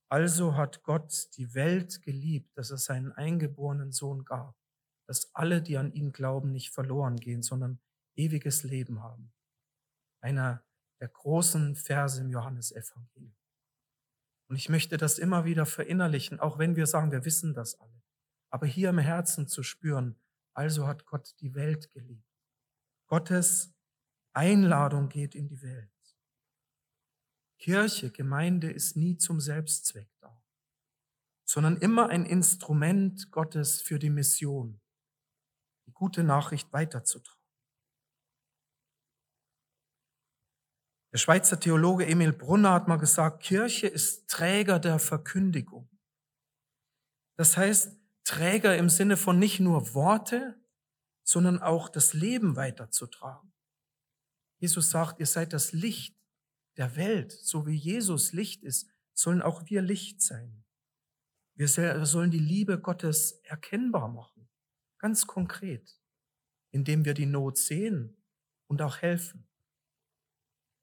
also 0.09 0.57
hat 0.57 0.83
Gott 0.85 1.37
die 1.37 1.55
Welt 1.55 2.03
geliebt, 2.03 2.57
dass 2.57 2.71
er 2.71 2.79
seinen 2.79 3.13
eingeborenen 3.13 3.93
Sohn 3.93 4.25
gab, 4.25 4.57
dass 5.09 5.35
alle, 5.35 5.63
die 5.63 5.79
an 5.79 5.93
ihn 5.93 6.13
glauben, 6.13 6.53
nicht 6.53 6.73
verloren 6.73 7.17
gehen, 7.17 7.43
sondern 7.43 7.81
ewiges 8.15 8.63
Leben 8.63 9.03
haben. 9.03 9.33
Einer 10.21 10.65
der 11.01 11.09
großen 11.09 11.75
Verse 11.75 12.21
im 12.21 12.31
Johannesevangelium. 12.31 13.35
Und 14.49 14.57
ich 14.57 14.69
möchte 14.69 14.97
das 14.97 15.19
immer 15.19 15.45
wieder 15.45 15.67
verinnerlichen, 15.67 16.39
auch 16.41 16.59
wenn 16.59 16.77
wir 16.77 16.87
sagen, 16.87 17.11
wir 17.11 17.25
wissen 17.25 17.53
das 17.55 17.79
alle. 17.81 18.03
Aber 18.51 18.67
hier 18.67 18.91
im 18.91 18.99
Herzen 18.99 19.49
zu 19.49 19.63
spüren, 19.63 20.17
also 20.55 20.87
hat 20.87 21.05
Gott 21.07 21.35
die 21.41 21.55
Welt 21.55 21.91
geliebt. 21.91 22.25
Gottes 23.07 23.75
Einladung 24.33 25.09
geht 25.09 25.35
in 25.35 25.49
die 25.49 25.63
Welt. 25.63 25.91
Kirche, 27.59 28.11
Gemeinde 28.11 28.71
ist 28.71 28.97
nie 28.97 29.17
zum 29.17 29.41
Selbstzweck 29.41 30.09
da, 30.21 30.43
sondern 31.45 31.77
immer 31.79 32.09
ein 32.11 32.27
Instrument 32.27 33.31
Gottes 33.31 33.81
für 33.81 33.99
die 33.99 34.11
Mission, 34.11 34.81
die 35.87 35.93
gute 35.93 36.23
Nachricht 36.23 36.73
weiterzutragen. 36.73 37.36
Der 41.13 41.19
Schweizer 41.19 41.59
Theologe 41.59 42.07
Emil 42.07 42.33
Brunner 42.33 42.73
hat 42.73 42.89
mal 42.89 42.97
gesagt, 42.97 43.43
Kirche 43.43 43.87
ist 43.87 44.29
Träger 44.29 44.79
der 44.79 44.99
Verkündigung. 44.99 45.89
Das 47.37 47.57
heißt, 47.57 47.97
Träger 48.25 48.77
im 48.77 48.89
Sinne 48.89 49.17
von 49.17 49.39
nicht 49.39 49.61
nur 49.61 49.95
Worte, 49.95 50.61
sondern 51.23 51.61
auch 51.61 51.89
das 51.89 52.13
Leben 52.13 52.57
weiterzutragen. 52.57 53.53
Jesus 54.59 54.91
sagt, 54.91 55.21
ihr 55.21 55.27
seid 55.27 55.53
das 55.53 55.73
Licht 55.73 56.17
der 56.77 56.97
Welt, 56.97 57.33
so 57.33 57.67
wie 57.67 57.77
Jesus 57.77 58.33
Licht 58.33 58.63
ist, 58.63 58.89
sollen 59.13 59.43
auch 59.43 59.69
wir 59.71 59.83
Licht 59.83 60.23
sein. 60.23 60.65
Wir 61.55 61.69
sollen 61.69 62.31
die 62.31 62.39
Liebe 62.39 62.79
Gottes 62.79 63.41
erkennbar 63.45 64.09
machen, 64.09 64.49
ganz 64.99 65.27
konkret, 65.27 65.99
indem 66.71 67.05
wir 67.05 67.15
die 67.15 67.27
Not 67.27 67.57
sehen 67.57 68.23
und 68.67 68.83
auch 68.83 68.99
helfen. 68.99 69.49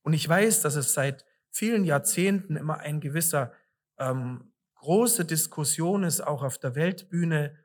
Und 0.04 0.14
ich 0.14 0.28
weiß, 0.28 0.62
dass 0.62 0.76
es 0.76 0.94
seit 0.94 1.26
vielen 1.50 1.86
Jahrzehnten 1.86 2.56
immer 2.56 2.80
ein 2.80 3.00
gewisser 3.00 3.54
ähm, 3.98 4.54
große 4.76 5.26
Diskussion 5.26 6.04
ist, 6.04 6.22
auch 6.22 6.44
auf 6.44 6.58
der 6.58 6.76
Weltbühne, 6.76 7.58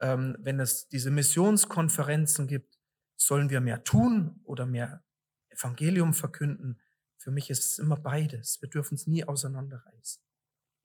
ähm, 0.00 0.36
wenn 0.40 0.58
es 0.58 0.88
diese 0.88 1.10
Missionskonferenzen 1.10 2.46
gibt, 2.46 2.78
sollen 3.16 3.50
wir 3.50 3.60
mehr 3.60 3.84
tun 3.84 4.40
oder 4.44 4.66
mehr 4.66 5.04
Evangelium 5.50 6.14
verkünden? 6.14 6.80
Für 7.18 7.30
mich 7.30 7.50
ist 7.50 7.64
es 7.64 7.78
immer 7.78 7.96
beides. 7.96 8.60
Wir 8.60 8.68
dürfen 8.68 8.94
es 8.94 9.06
nie 9.06 9.24
auseinanderreißen. 9.24 10.22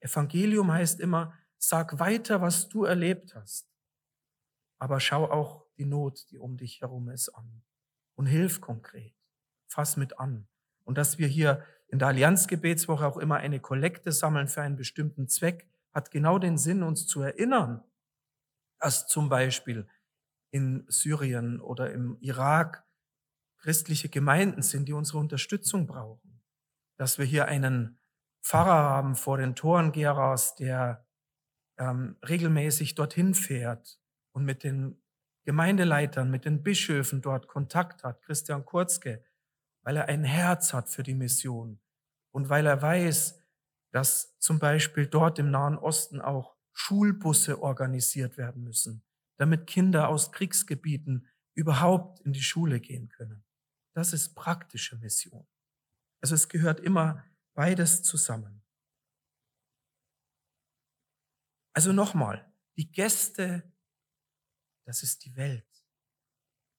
Evangelium 0.01 0.71
heißt 0.71 0.99
immer, 0.99 1.33
sag 1.57 1.99
weiter, 1.99 2.41
was 2.41 2.69
du 2.69 2.83
erlebt 2.83 3.33
hast. 3.33 3.67
Aber 4.77 4.99
schau 4.99 5.25
auch 5.25 5.65
die 5.77 5.85
Not, 5.85 6.29
die 6.29 6.37
um 6.37 6.57
dich 6.57 6.81
herum 6.81 7.09
ist, 7.09 7.29
an. 7.29 7.63
Und 8.15 8.27
hilf 8.27 8.61
konkret. 8.61 9.15
Fass 9.67 9.97
mit 9.97 10.19
an. 10.19 10.47
Und 10.87 10.97
dass 10.97 11.17
wir 11.17 11.27
hier 11.27 11.65
in 11.89 11.99
der 11.99 12.07
Allianzgebetswoche 12.07 13.05
auch 13.05 13.17
immer 13.17 13.35
eine 13.35 13.59
Kollekte 13.59 14.13
sammeln 14.13 14.47
für 14.47 14.61
einen 14.61 14.77
bestimmten 14.77 15.27
Zweck, 15.27 15.67
hat 15.93 16.11
genau 16.11 16.39
den 16.39 16.57
Sinn, 16.57 16.81
uns 16.81 17.07
zu 17.07 17.21
erinnern, 17.21 17.83
dass 18.79 19.05
zum 19.07 19.27
Beispiel 19.27 19.85
in 20.49 20.85
Syrien 20.87 21.59
oder 21.59 21.91
im 21.91 22.17
Irak 22.21 22.85
christliche 23.57 24.07
Gemeinden 24.07 24.61
sind, 24.61 24.87
die 24.87 24.93
unsere 24.93 25.17
Unterstützung 25.17 25.87
brauchen. 25.87 26.41
Dass 26.95 27.17
wir 27.17 27.25
hier 27.25 27.47
einen 27.47 27.99
Pfarrer 28.41 28.89
haben 28.89 29.15
vor 29.15 29.37
den 29.37 29.55
Toren 29.55 29.91
Geras, 29.91 30.55
der 30.55 31.05
ähm, 31.77 32.15
regelmäßig 32.25 32.95
dorthin 32.95 33.33
fährt 33.33 33.99
und 34.31 34.45
mit 34.45 34.63
den 34.63 35.01
Gemeindeleitern, 35.43 36.31
mit 36.31 36.45
den 36.45 36.63
Bischöfen 36.63 37.21
dort 37.21 37.49
Kontakt 37.49 38.05
hat, 38.05 38.21
Christian 38.21 38.63
Kurzke, 38.63 39.23
weil 39.87 39.95
er 39.95 40.09
ein 40.09 40.25
Herz 40.25 40.73
hat 40.73 40.89
für 40.89 41.01
die 41.01 41.13
Mission 41.13 41.79
und 42.31 42.49
weil 42.49 42.65
er 42.65 42.81
weiß, 42.81 43.41
dass 43.93 44.37
zum 44.37 44.59
Beispiel 44.59 45.07
dort 45.07 45.39
im 45.39 45.49
Nahen 45.49 45.77
Osten 45.77 46.19
auch 46.19 46.57
Schulbusse 46.73 47.61
organisiert 47.61 48.35
werden 48.35 48.65
müssen, 48.65 49.01
damit 49.37 49.65
Kinder 49.65 50.09
aus 50.09 50.33
Kriegsgebieten 50.33 51.29
überhaupt 51.53 52.19
in 52.19 52.33
die 52.33 52.43
Schule 52.43 52.81
gehen 52.81 53.07
können. 53.07 53.45
Das 53.93 54.11
ist 54.11 54.35
praktische 54.35 54.97
Mission. 54.97 55.47
Also 56.21 56.35
es 56.35 56.49
gehört 56.49 56.81
immer 56.81 57.23
beides 57.53 58.03
zusammen. 58.03 58.65
Also 61.71 61.93
nochmal, 61.93 62.51
die 62.75 62.91
Gäste, 62.91 63.71
das 64.85 65.01
ist 65.01 65.23
die 65.23 65.37
Welt. 65.37 65.87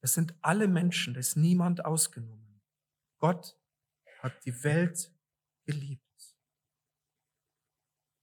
Das 0.03 0.13
sind 0.13 0.35
alle 0.43 0.69
Menschen, 0.69 1.15
da 1.15 1.21
ist 1.21 1.37
niemand 1.37 1.87
ausgenommen. 1.87 2.48
Gott 3.19 3.57
hat 4.21 4.45
die 4.45 4.65
Welt 4.65 5.13
geliebt. 5.65 6.03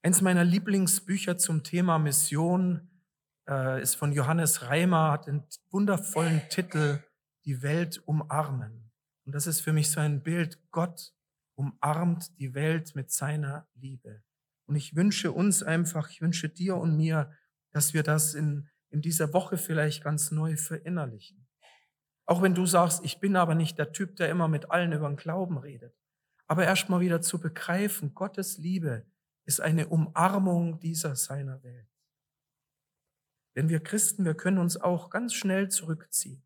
Eins 0.01 0.21
meiner 0.21 0.43
Lieblingsbücher 0.43 1.37
zum 1.37 1.63
Thema 1.63 1.97
Mission 1.97 2.89
äh, 3.49 3.81
ist 3.81 3.95
von 3.95 4.11
Johannes 4.11 4.63
Reimer, 4.63 5.11
hat 5.11 5.27
den 5.27 5.43
wundervollen 5.71 6.41
Titel 6.49 7.03
Die 7.45 7.61
Welt 7.61 8.01
umarmen. 8.05 8.91
Und 9.25 9.33
das 9.33 9.47
ist 9.47 9.61
für 9.61 9.73
mich 9.73 9.89
so 9.89 9.99
ein 9.99 10.21
Bild. 10.21 10.59
Gott 10.71 11.13
umarmt 11.55 12.37
die 12.39 12.53
Welt 12.53 12.95
mit 12.95 13.11
seiner 13.11 13.67
Liebe. 13.73 14.23
Und 14.67 14.75
ich 14.75 14.95
wünsche 14.95 15.31
uns 15.31 15.63
einfach, 15.63 16.09
ich 16.09 16.21
wünsche 16.21 16.49
dir 16.49 16.77
und 16.77 16.95
mir, 16.95 17.31
dass 17.71 17.93
wir 17.93 18.03
das 18.03 18.33
in, 18.33 18.67
in 18.89 19.01
dieser 19.01 19.33
Woche 19.33 19.57
vielleicht 19.57 20.03
ganz 20.03 20.31
neu 20.31 20.55
verinnerlichen. 20.57 21.44
Auch 22.25 22.41
wenn 22.41 22.55
du 22.55 22.65
sagst, 22.65 23.03
ich 23.03 23.19
bin 23.19 23.35
aber 23.35 23.55
nicht 23.55 23.77
der 23.77 23.91
Typ, 23.91 24.15
der 24.15 24.29
immer 24.29 24.47
mit 24.47 24.71
allen 24.71 24.91
über 24.93 25.07
den 25.07 25.15
Glauben 25.15 25.57
redet. 25.57 25.93
Aber 26.47 26.63
erst 26.63 26.89
mal 26.89 26.99
wieder 26.99 27.21
zu 27.21 27.39
begreifen, 27.39 28.13
Gottes 28.13 28.57
Liebe 28.57 29.05
ist 29.45 29.61
eine 29.61 29.87
Umarmung 29.87 30.79
dieser 30.79 31.15
seiner 31.15 31.61
Welt. 31.63 31.87
Denn 33.55 33.69
wir 33.69 33.79
Christen, 33.79 34.25
wir 34.25 34.35
können 34.35 34.57
uns 34.57 34.75
auch 34.77 35.09
ganz 35.09 35.33
schnell 35.33 35.69
zurückziehen 35.69 36.43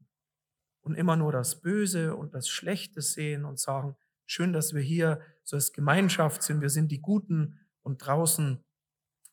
und 0.81 0.95
immer 0.95 1.15
nur 1.15 1.31
das 1.31 1.61
Böse 1.61 2.15
und 2.15 2.33
das 2.33 2.49
Schlechte 2.49 3.01
sehen 3.01 3.45
und 3.45 3.59
sagen, 3.59 3.95
schön, 4.25 4.53
dass 4.53 4.73
wir 4.73 4.81
hier 4.81 5.21
so 5.43 5.55
als 5.55 5.73
Gemeinschaft 5.73 6.43
sind, 6.43 6.61
wir 6.61 6.69
sind 6.69 6.91
die 6.91 7.01
Guten 7.01 7.59
und 7.81 7.97
draußen 8.05 8.63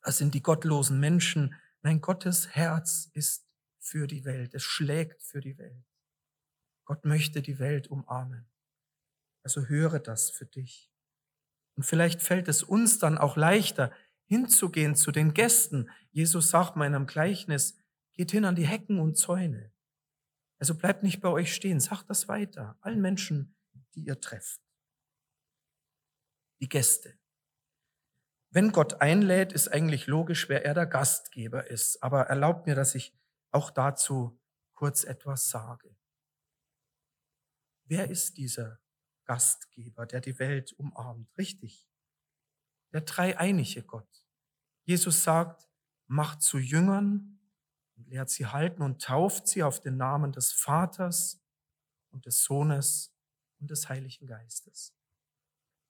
das 0.06 0.18
sind 0.18 0.34
die 0.34 0.42
gottlosen 0.42 1.00
Menschen. 1.00 1.56
Nein, 1.82 2.00
Gottes 2.00 2.54
Herz 2.54 3.10
ist 3.12 3.44
für 3.80 4.06
die 4.06 4.24
Welt, 4.24 4.54
es 4.54 4.62
schlägt 4.62 5.20
für 5.20 5.40
die 5.40 5.58
Welt. 5.58 5.84
Gott 6.86 7.04
möchte 7.04 7.42
die 7.42 7.58
Welt 7.58 7.88
umarmen. 7.88 8.48
Also 9.42 9.66
höre 9.66 9.98
das 9.98 10.30
für 10.30 10.46
dich. 10.46 10.90
Und 11.74 11.82
vielleicht 11.82 12.22
fällt 12.22 12.48
es 12.48 12.62
uns 12.62 12.98
dann 12.98 13.18
auch 13.18 13.36
leichter, 13.36 13.92
hinzugehen 14.24 14.96
zu 14.96 15.12
den 15.12 15.34
Gästen. 15.34 15.90
Jesus 16.10 16.48
sagt 16.48 16.76
mal 16.76 16.86
in 16.86 16.94
einem 16.94 17.06
Gleichnis, 17.06 17.76
geht 18.14 18.30
hin 18.30 18.44
an 18.44 18.56
die 18.56 18.66
Hecken 18.66 18.98
und 18.98 19.18
Zäune. 19.18 19.72
Also 20.58 20.74
bleibt 20.74 21.02
nicht 21.02 21.20
bei 21.20 21.28
euch 21.28 21.54
stehen, 21.54 21.80
sagt 21.80 22.08
das 22.08 22.28
weiter, 22.28 22.78
allen 22.80 23.02
Menschen, 23.02 23.54
die 23.94 24.04
ihr 24.04 24.20
trefft. 24.20 24.60
Die 26.60 26.68
Gäste. 26.68 27.18
Wenn 28.50 28.72
Gott 28.72 29.00
einlädt, 29.02 29.52
ist 29.52 29.68
eigentlich 29.68 30.06
logisch, 30.06 30.48
wer 30.48 30.64
er 30.64 30.72
der 30.72 30.86
Gastgeber 30.86 31.68
ist. 31.68 32.02
Aber 32.02 32.22
erlaubt 32.22 32.66
mir, 32.66 32.74
dass 32.74 32.94
ich 32.94 33.12
auch 33.50 33.70
dazu 33.70 34.40
kurz 34.72 35.04
etwas 35.04 35.50
sage. 35.50 35.95
Wer 37.86 38.10
ist 38.10 38.36
dieser 38.36 38.80
Gastgeber, 39.24 40.06
der 40.06 40.20
die 40.20 40.38
Welt 40.38 40.72
umarmt? 40.72 41.28
Richtig. 41.38 41.88
Der 42.92 43.00
dreieinige 43.00 43.82
Gott. 43.82 44.24
Jesus 44.84 45.22
sagt, 45.22 45.68
macht 46.06 46.42
zu 46.42 46.58
Jüngern 46.58 47.40
und 47.96 48.08
lehrt 48.08 48.30
sie 48.30 48.46
halten 48.46 48.82
und 48.82 49.02
tauft 49.02 49.48
sie 49.48 49.62
auf 49.62 49.80
den 49.80 49.96
Namen 49.96 50.32
des 50.32 50.52
Vaters 50.52 51.42
und 52.10 52.26
des 52.26 52.44
Sohnes 52.44 53.14
und 53.58 53.70
des 53.70 53.88
Heiligen 53.88 54.26
Geistes. 54.26 54.94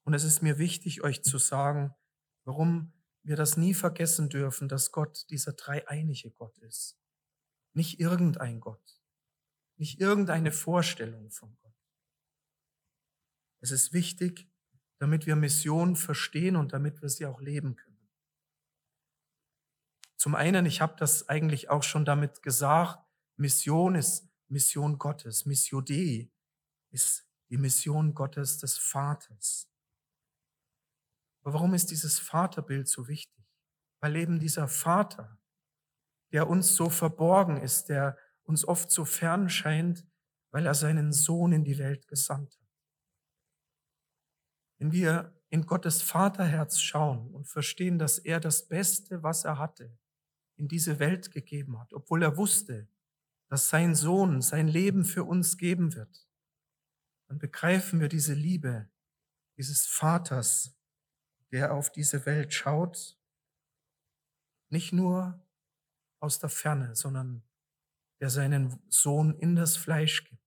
Und 0.05 0.15
es 0.15 0.25
ist 0.25 0.43
mir 0.43 0.59
wichtig, 0.59 1.03
euch 1.03 1.23
zu 1.23 1.39
sagen, 1.39 1.95
warum 2.45 2.93
wir 3.23 3.37
das 3.37 3.57
nie 3.57 3.75
vergessen 3.75 4.29
dürfen, 4.29 4.69
dass 4.69 4.93
Gott 4.93 5.27
dieser 5.31 5.53
dreieinige 5.53 6.31
Gott 6.31 6.57
ist. 6.59 6.97
Nicht 7.73 7.99
irgendein 7.99 8.61
Gott, 8.61 9.03
nicht 9.77 10.01
irgendeine 10.01 10.53
Vorstellung 10.53 11.31
von 11.31 11.57
Gott. 11.57 11.66
Es 13.67 13.73
ist 13.73 13.93
wichtig, 13.93 14.49
damit 14.99 15.27
wir 15.27 15.35
Mission 15.35 15.97
verstehen 15.97 16.55
und 16.55 16.73
damit 16.73 17.03
wir 17.03 17.09
sie 17.09 17.27
auch 17.27 17.41
leben 17.41 17.75
können. 17.75 18.09
Zum 20.17 20.37
einen, 20.37 20.67
ich 20.67 20.81
habe 20.81 20.95
das 20.97 21.29
eigentlich 21.29 21.69
auch 21.69 21.83
schon 21.83 22.05
damit 22.05 22.45
gesagt, 22.45 23.05
Mission 23.35 23.97
ist 23.97 24.31
Mission 24.47 24.99
Gottes. 24.99 25.47
Missio 25.47 25.81
Dei 25.81 26.31
ist 26.93 27.29
die 27.51 27.57
Mission 27.57 28.15
Gottes 28.15 28.59
des 28.59 28.79
Vaters. 28.79 29.69
Aber 31.43 31.55
warum 31.55 31.75
ist 31.75 31.91
dieses 31.91 32.21
Vaterbild 32.21 32.87
so 32.87 33.09
wichtig? 33.09 33.45
Weil 33.99 34.15
eben 34.15 34.39
dieser 34.39 34.69
Vater, 34.69 35.41
der 36.31 36.49
uns 36.49 36.77
so 36.77 36.89
verborgen 36.89 37.57
ist, 37.57 37.89
der 37.89 38.17
uns 38.45 38.65
oft 38.65 38.93
so 38.93 39.05
fern 39.05 39.49
scheint, 39.49 40.07
weil 40.53 40.67
er 40.67 40.75
seinen 40.75 41.13
Sohn 41.13 41.51
in 41.51 41.65
die 41.65 41.79
Welt 41.79 42.07
gesandt 42.07 42.57
hat. 42.61 42.66
Wenn 44.79 44.93
wir 44.93 45.35
in 45.49 45.67
Gottes 45.67 46.03
Vaterherz 46.03 46.81
schauen 46.81 47.35
und 47.35 47.47
verstehen, 47.47 47.99
dass 47.99 48.19
er 48.19 48.41
das 48.41 48.69
Beste, 48.69 49.23
was 49.23 49.45
er 49.45 49.59
hatte, 49.59 49.97
in 50.57 50.69
diese 50.69 50.99
Welt 50.99 51.31
gegeben 51.31 51.79
hat, 51.79 51.93
obwohl 51.93 52.23
er 52.23 52.37
wusste, 52.37 52.89
dass 53.49 53.69
sein 53.69 53.95
Sohn 53.95 54.43
sein 54.43 54.69
Leben 54.69 55.05
für 55.05 55.25
uns 55.25 55.57
geben 55.57 55.95
wird, 55.95 56.29
dann 57.29 57.39
begreifen 57.39 58.01
wir 58.01 58.09
diese 58.09 58.35
Liebe 58.35 58.89
dieses 59.57 59.87
Vaters, 59.87 60.77
der 61.51 61.73
auf 61.73 61.91
diese 61.91 62.27
Welt 62.27 62.53
schaut, 62.53 63.19
nicht 64.69 64.93
nur 64.93 65.43
aus 66.21 66.39
der 66.39 66.49
Ferne, 66.49 66.95
sondern 66.95 67.43
der 68.21 68.31
seinen 68.31 68.83
Sohn 68.89 69.39
in 69.39 69.57
das 69.57 69.77
Fleisch 69.77 70.25
gibt, 70.25 70.43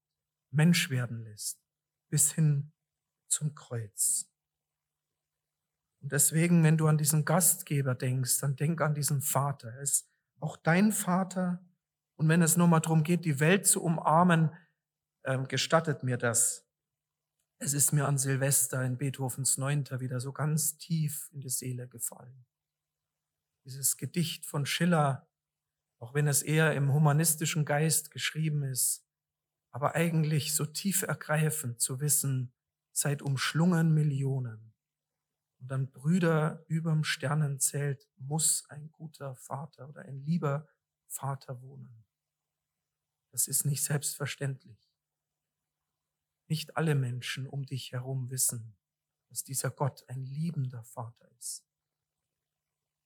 Mensch 0.52 0.90
werden 0.90 1.24
lässt, 1.24 1.64
bis 2.10 2.32
hin 2.32 2.72
zum 3.30 3.56
Kreuz. 3.56 4.30
Und 6.02 6.12
deswegen, 6.12 6.64
wenn 6.64 6.78
du 6.78 6.88
an 6.88 6.98
diesen 6.98 7.26
Gastgeber 7.26 7.96
denkst, 7.96 8.40
dann 8.40 8.56
denk 8.56 8.82
an 8.82 8.94
diesen 8.94 9.22
Vater. 9.22 9.70
Er 9.74 9.82
ist 9.82 10.10
auch 10.40 10.58
dein 10.58 10.92
Vater. 10.92 11.64
Und 12.16 12.30
wenn 12.30 12.42
es 12.42 12.58
nur 12.58 12.68
mal 12.68 12.80
darum 12.80 13.04
geht, 13.04 13.26
die 13.26 13.40
Welt 13.40 13.68
zu 13.68 13.84
umarmen, 13.84 14.52
ähm, 15.26 15.48
gestattet 15.48 16.04
mir 16.04 16.18
das, 16.18 16.70
es 17.62 17.74
ist 17.74 17.92
mir 17.92 18.08
an 18.08 18.18
Silvester 18.18 18.84
in 18.86 18.98
Beethovens 18.98 19.58
Neunter 19.58 20.00
wieder 20.00 20.22
so 20.22 20.32
ganz 20.32 20.78
tief 20.78 21.30
in 21.34 21.42
die 21.42 21.50
Seele 21.50 21.90
gefallen. 21.90 22.46
Dieses 23.66 23.98
Gedicht 23.98 24.46
von 24.46 24.66
Schiller, 24.66 25.28
auch 26.00 26.14
wenn 26.14 26.28
es 26.28 26.42
eher 26.42 26.74
im 26.74 26.94
humanistischen 26.94 27.66
Geist 27.66 28.12
geschrieben 28.12 28.64
ist, 28.64 29.06
aber 29.72 29.94
eigentlich 29.94 30.56
so 30.56 30.66
tief 30.66 31.02
ergreifend 31.02 31.82
zu 31.82 32.00
wissen, 32.00 32.54
seit 33.00 33.22
umschlungen 33.22 33.94
Millionen. 33.94 34.74
Und 35.60 35.72
dann 35.72 35.92
Brüder 35.92 36.66
überm 36.68 37.04
Sternenzelt 37.04 38.10
muss 38.18 38.70
ein 38.70 38.92
guter 38.92 39.36
Vater 39.36 39.90
oder 39.90 40.02
ein 40.02 40.20
lieber 40.20 40.68
Vater 41.08 41.62
wohnen. 41.62 42.06
Das 43.32 43.48
ist 43.48 43.66
nicht 43.66 43.84
selbstverständlich. 43.84 44.92
Nicht 46.48 46.78
alle 46.78 46.96
Menschen 46.96 47.48
um 47.48 47.66
dich 47.66 47.92
herum 47.92 48.30
wissen, 48.32 48.78
dass 49.30 49.44
dieser 49.44 49.70
Gott 49.72 50.04
ein 50.10 50.26
liebender 50.26 50.84
Vater 50.84 51.30
ist. 51.38 51.66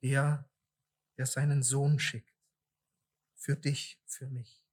Der, 0.01 0.49
der 1.17 1.25
seinen 1.25 1.61
Sohn 1.61 1.99
schickt. 1.99 2.33
Für 3.35 3.55
dich, 3.57 4.01
für 4.05 4.27
mich. 4.27 4.63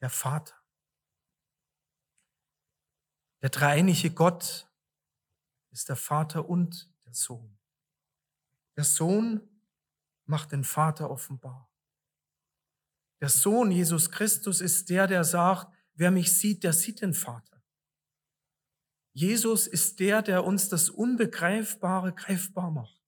Der 0.00 0.10
Vater. 0.10 0.61
Der 3.42 3.50
dreieinige 3.50 4.10
Gott 4.10 4.68
ist 5.70 5.88
der 5.88 5.96
Vater 5.96 6.48
und 6.48 6.90
der 7.04 7.14
Sohn. 7.14 7.58
Der 8.76 8.84
Sohn 8.84 9.40
macht 10.24 10.52
den 10.52 10.64
Vater 10.64 11.10
offenbar. 11.10 11.68
Der 13.20 13.28
Sohn 13.28 13.70
Jesus 13.70 14.10
Christus 14.10 14.60
ist 14.60 14.88
der, 14.88 15.06
der 15.06 15.24
sagt, 15.24 15.72
Wer 15.94 16.10
mich 16.10 16.32
sieht, 16.32 16.64
der 16.64 16.72
sieht 16.72 17.02
den 17.02 17.14
Vater. 17.14 17.62
Jesus 19.12 19.66
ist 19.66 20.00
der, 20.00 20.22
der 20.22 20.44
uns 20.44 20.68
das 20.68 20.88
Unbegreifbare 20.88 22.14
greifbar 22.14 22.70
macht. 22.70 23.02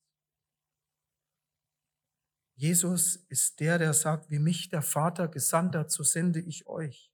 Jesus 2.57 3.17
ist 3.29 3.59
der, 3.59 3.79
der 3.79 3.95
sagt, 3.95 4.31
wie 4.31 4.39
mich 4.39 4.69
der 4.69 4.83
Vater 4.83 5.29
gesandt 5.29 5.75
hat, 5.75 5.91
so 5.91 6.03
sende 6.05 6.41
ich 6.41 6.67
euch. 6.67 7.14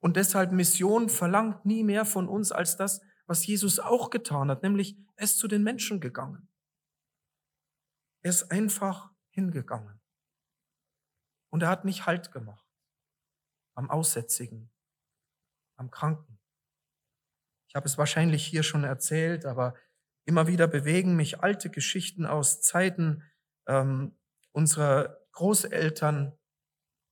Und 0.00 0.16
deshalb 0.16 0.52
Mission 0.52 1.08
verlangt 1.08 1.64
nie 1.64 1.82
mehr 1.82 2.04
von 2.04 2.28
uns 2.28 2.52
als 2.52 2.76
das, 2.76 3.00
was 3.26 3.46
Jesus 3.46 3.78
auch 3.78 4.10
getan 4.10 4.50
hat, 4.50 4.62
nämlich 4.62 4.96
er 5.16 5.24
ist 5.24 5.38
zu 5.38 5.48
den 5.48 5.62
Menschen 5.62 6.00
gegangen. 6.00 6.48
Er 8.22 8.30
ist 8.30 8.50
einfach 8.50 9.10
hingegangen. 9.30 10.00
Und 11.50 11.62
er 11.62 11.68
hat 11.68 11.84
nicht 11.84 12.06
Halt 12.06 12.32
gemacht 12.32 12.66
am 13.74 13.90
Aussätzigen, 13.90 14.72
am 15.76 15.90
Kranken. 15.90 16.40
Ich 17.68 17.76
habe 17.76 17.86
es 17.86 17.96
wahrscheinlich 17.96 18.44
hier 18.44 18.64
schon 18.64 18.82
erzählt, 18.82 19.46
aber 19.46 19.74
immer 20.24 20.48
wieder 20.48 20.66
bewegen 20.66 21.14
mich 21.14 21.40
alte 21.40 21.70
Geschichten 21.70 22.26
aus 22.26 22.60
Zeiten 22.60 23.22
ähm, 23.66 24.18
unserer 24.50 25.18
Großeltern, 25.32 26.36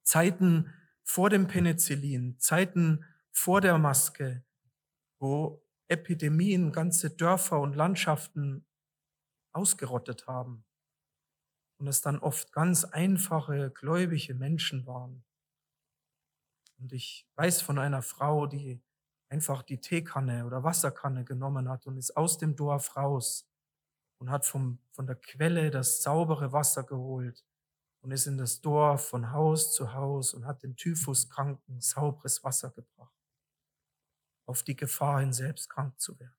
Zeiten 0.02 0.72
vor 1.06 1.30
dem 1.30 1.46
Penicillin, 1.46 2.38
Zeiten 2.38 3.04
vor 3.32 3.60
der 3.60 3.78
Maske, 3.78 4.44
wo 5.18 5.62
Epidemien 5.88 6.72
ganze 6.72 7.10
Dörfer 7.10 7.60
und 7.60 7.76
Landschaften 7.76 8.66
ausgerottet 9.52 10.26
haben. 10.26 10.64
Und 11.78 11.86
es 11.86 12.00
dann 12.00 12.18
oft 12.18 12.52
ganz 12.52 12.84
einfache, 12.84 13.70
gläubige 13.70 14.34
Menschen 14.34 14.86
waren, 14.86 15.24
und 16.78 16.92
ich 16.92 17.26
weiß 17.36 17.62
von 17.62 17.78
einer 17.78 18.02
Frau, 18.02 18.46
die 18.46 18.82
einfach 19.28 19.62
die 19.62 19.80
Teekanne 19.80 20.44
oder 20.44 20.62
Wasserkanne 20.62 21.24
genommen 21.24 21.68
hat 21.68 21.86
und 21.86 21.96
ist 21.96 22.16
aus 22.16 22.38
dem 22.38 22.54
Dorf 22.54 22.96
raus 22.96 23.48
und 24.18 24.30
hat 24.30 24.46
vom, 24.46 24.78
von 24.92 25.06
der 25.06 25.16
Quelle 25.16 25.70
das 25.70 26.02
saubere 26.02 26.52
Wasser 26.52 26.84
geholt 26.84 27.44
und 28.06 28.12
ist 28.12 28.28
in 28.28 28.38
das 28.38 28.60
Dorf 28.60 29.08
von 29.08 29.32
Haus 29.32 29.74
zu 29.74 29.92
Haus 29.92 30.32
und 30.32 30.46
hat 30.46 30.62
den 30.62 30.76
Typhuskranken 30.76 31.80
sauberes 31.80 32.44
Wasser 32.44 32.70
gebracht, 32.70 33.18
auf 34.46 34.62
die 34.62 34.76
Gefahr 34.76 35.18
hin, 35.18 35.32
selbst 35.32 35.68
krank 35.68 35.98
zu 35.98 36.16
werden. 36.20 36.36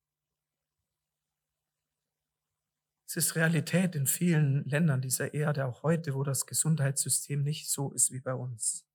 Es 3.06 3.18
ist 3.18 3.36
Realität 3.36 3.96
in 3.96 4.08
vielen 4.08 4.64
Ländern 4.64 5.02
dieser 5.02 5.34
Erde, 5.34 5.66
auch 5.66 5.84
heute, 5.84 6.16
wo 6.16 6.24
das 6.24 6.46
Gesundheitssystem 6.46 7.44
nicht 7.44 7.70
so 7.70 7.92
ist 7.92 8.14
wie 8.14 8.22
bei 8.22 8.34
uns. 8.34 8.88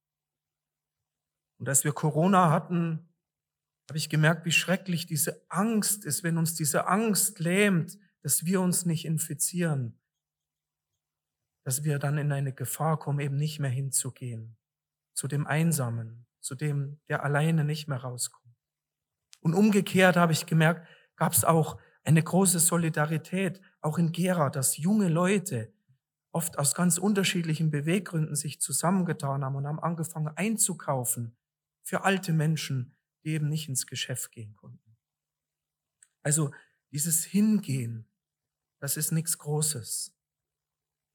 Und 1.59 1.69
als 1.69 1.83
wir 1.83 1.91
Corona 1.91 2.49
hatten, 2.49 3.07
habe 3.87 3.99
ich 3.99 4.09
gemerkt, 4.09 4.45
wie 4.45 4.51
schrecklich 4.51 5.05
diese 5.05 5.45
Angst 5.47 6.05
ist, 6.05 6.23
wenn 6.23 6.39
uns 6.39 6.55
diese 6.55 6.87
Angst 6.87 7.37
lähmt, 7.37 7.99
dass 8.23 8.45
wir 8.45 8.61
uns 8.61 8.87
nicht 8.87 9.05
infizieren, 9.05 9.99
dass 11.63 11.83
wir 11.83 11.99
dann 11.99 12.17
in 12.17 12.31
eine 12.31 12.53
Gefahr 12.53 12.99
kommen, 12.99 13.19
eben 13.19 13.37
nicht 13.37 13.59
mehr 13.59 13.69
hinzugehen, 13.69 14.57
zu 15.13 15.27
dem 15.27 15.47
Einsamen, 15.47 16.25
zu 16.39 16.55
dem, 16.55 16.99
der 17.07 17.23
alleine 17.23 17.63
nicht 17.63 17.87
mehr 17.87 17.99
rauskommt. 17.99 18.43
Und 19.41 19.53
umgekehrt 19.53 20.15
habe 20.15 20.33
ich 20.33 20.45
gemerkt, 20.45 20.87
gab 21.15 21.33
es 21.33 21.43
auch 21.43 21.79
eine 22.03 22.21
große 22.21 22.59
Solidarität, 22.59 23.61
auch 23.81 23.97
in 23.97 24.11
Gera, 24.11 24.49
dass 24.49 24.77
junge 24.77 25.07
Leute 25.07 25.73
oft 26.31 26.57
aus 26.57 26.73
ganz 26.73 26.97
unterschiedlichen 26.97 27.69
Beweggründen 27.69 28.35
sich 28.35 28.59
zusammengetan 28.59 29.43
haben 29.45 29.55
und 29.55 29.67
haben 29.67 29.79
angefangen 29.79 30.35
einzukaufen 30.35 31.37
für 31.83 32.03
alte 32.03 32.33
Menschen, 32.33 32.95
die 33.23 33.29
eben 33.29 33.47
nicht 33.49 33.69
ins 33.69 33.85
Geschäft 33.85 34.31
gehen 34.31 34.55
konnten. 34.55 34.97
Also 36.23 36.51
dieses 36.91 37.23
Hingehen, 37.23 38.09
das 38.79 38.97
ist 38.97 39.11
nichts 39.11 39.37
Großes. 39.37 40.12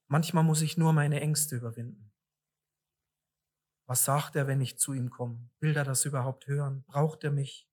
Manchmal 0.09 0.43
muss 0.43 0.63
ich 0.63 0.77
nur 0.79 0.93
meine 0.93 1.21
Ängste 1.21 1.57
überwinden. 1.57 2.11
Was 3.87 4.05
sagt 4.05 4.37
er, 4.37 4.47
wenn 4.47 4.61
ich 4.61 4.79
zu 4.79 4.93
ihm 4.93 5.11
komme? 5.11 5.51
Will 5.61 5.77
er 5.77 5.85
das 5.85 6.05
überhaupt 6.05 6.47
hören? 6.47 6.85
Braucht 6.85 7.25
er 7.25 7.31
mich? 7.31 7.69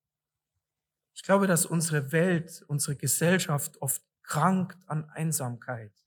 Ich 1.13 1.23
glaube, 1.23 1.47
dass 1.47 1.65
unsere 1.65 2.11
Welt, 2.11 2.63
unsere 2.67 2.95
Gesellschaft 2.95 3.81
oft 3.81 4.03
krankt 4.21 4.87
an 4.89 5.09
Einsamkeit. 5.09 6.05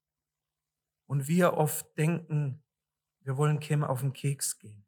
Und 1.07 1.29
wir 1.29 1.55
oft 1.55 1.97
denken, 1.97 2.63
wir 3.21 3.37
wollen 3.37 3.61
Kim 3.61 3.83
auf 3.85 4.01
den 4.01 4.13
Keks 4.13 4.59
gehen. 4.59 4.87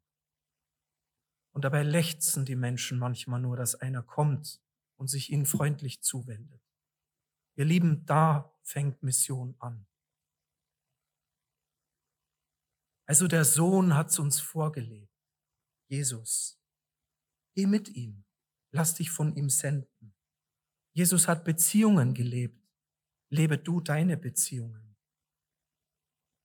Und 1.51 1.65
dabei 1.65 1.83
lechzen 1.83 2.45
die 2.45 2.55
Menschen 2.55 2.99
manchmal 2.99 3.41
nur, 3.41 3.57
dass 3.57 3.75
einer 3.75 4.03
kommt 4.03 4.61
und 4.95 5.07
sich 5.09 5.31
ihnen 5.31 5.45
freundlich 5.45 6.01
zuwendet. 6.01 6.61
Ihr 7.55 7.65
Lieben, 7.65 8.05
da 8.05 8.55
fängt 8.61 9.03
Mission 9.03 9.55
an. 9.59 9.85
Also 13.11 13.27
der 13.27 13.43
Sohn 13.43 13.93
hat 13.93 14.07
es 14.07 14.19
uns 14.19 14.39
vorgelebt. 14.39 15.11
Jesus. 15.89 16.57
Geh 17.53 17.65
mit 17.65 17.89
ihm. 17.89 18.23
Lass 18.71 18.95
dich 18.95 19.11
von 19.11 19.35
ihm 19.35 19.49
senden. 19.49 20.15
Jesus 20.93 21.27
hat 21.27 21.43
Beziehungen 21.43 22.13
gelebt. 22.13 22.65
Lebe 23.27 23.57
du 23.57 23.81
deine 23.81 24.15
Beziehungen. 24.15 24.95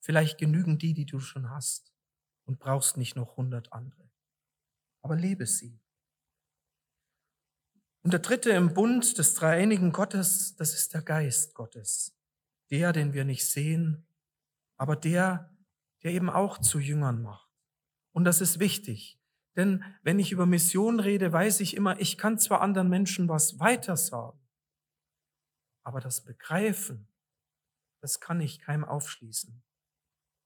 Vielleicht 0.00 0.38
genügen 0.38 0.76
die, 0.76 0.92
die 0.92 1.06
du 1.06 1.20
schon 1.20 1.50
hast 1.50 1.94
und 2.46 2.58
brauchst 2.58 2.96
nicht 2.96 3.14
noch 3.14 3.36
hundert 3.36 3.72
andere. 3.72 4.10
Aber 5.02 5.14
lebe 5.14 5.46
sie. 5.46 5.80
Und 8.02 8.12
der 8.12 8.18
dritte 8.18 8.50
im 8.50 8.74
Bund 8.74 9.18
des 9.18 9.34
dreieinigen 9.34 9.92
Gottes, 9.92 10.56
das 10.56 10.74
ist 10.74 10.94
der 10.94 11.02
Geist 11.02 11.54
Gottes. 11.54 12.18
Der, 12.70 12.92
den 12.92 13.12
wir 13.12 13.24
nicht 13.24 13.46
sehen, 13.46 14.04
aber 14.76 14.96
der, 14.96 15.55
der 16.06 16.12
eben 16.12 16.30
auch 16.30 16.58
zu 16.58 16.78
Jüngern 16.78 17.20
macht. 17.20 17.50
Und 18.12 18.22
das 18.22 18.40
ist 18.40 18.60
wichtig. 18.60 19.20
Denn 19.56 19.82
wenn 20.04 20.20
ich 20.20 20.30
über 20.30 20.46
Mission 20.46 21.00
rede, 21.00 21.32
weiß 21.32 21.58
ich 21.58 21.76
immer, 21.76 21.98
ich 21.98 22.16
kann 22.16 22.38
zwar 22.38 22.60
anderen 22.60 22.88
Menschen 22.88 23.28
was 23.28 23.58
weiter 23.58 23.96
sagen, 23.96 24.38
aber 25.82 25.98
das 26.00 26.22
Begreifen, 26.22 27.08
das 28.00 28.20
kann 28.20 28.40
ich 28.40 28.60
keinem 28.60 28.84
aufschließen. 28.84 29.64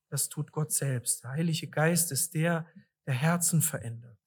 Das 0.08 0.30
tut 0.30 0.50
Gott 0.50 0.72
selbst. 0.72 1.24
Der 1.24 1.32
Heilige 1.32 1.68
Geist 1.68 2.10
ist 2.10 2.32
der, 2.32 2.66
der 3.04 3.14
Herzen 3.14 3.60
verändert. 3.60 4.18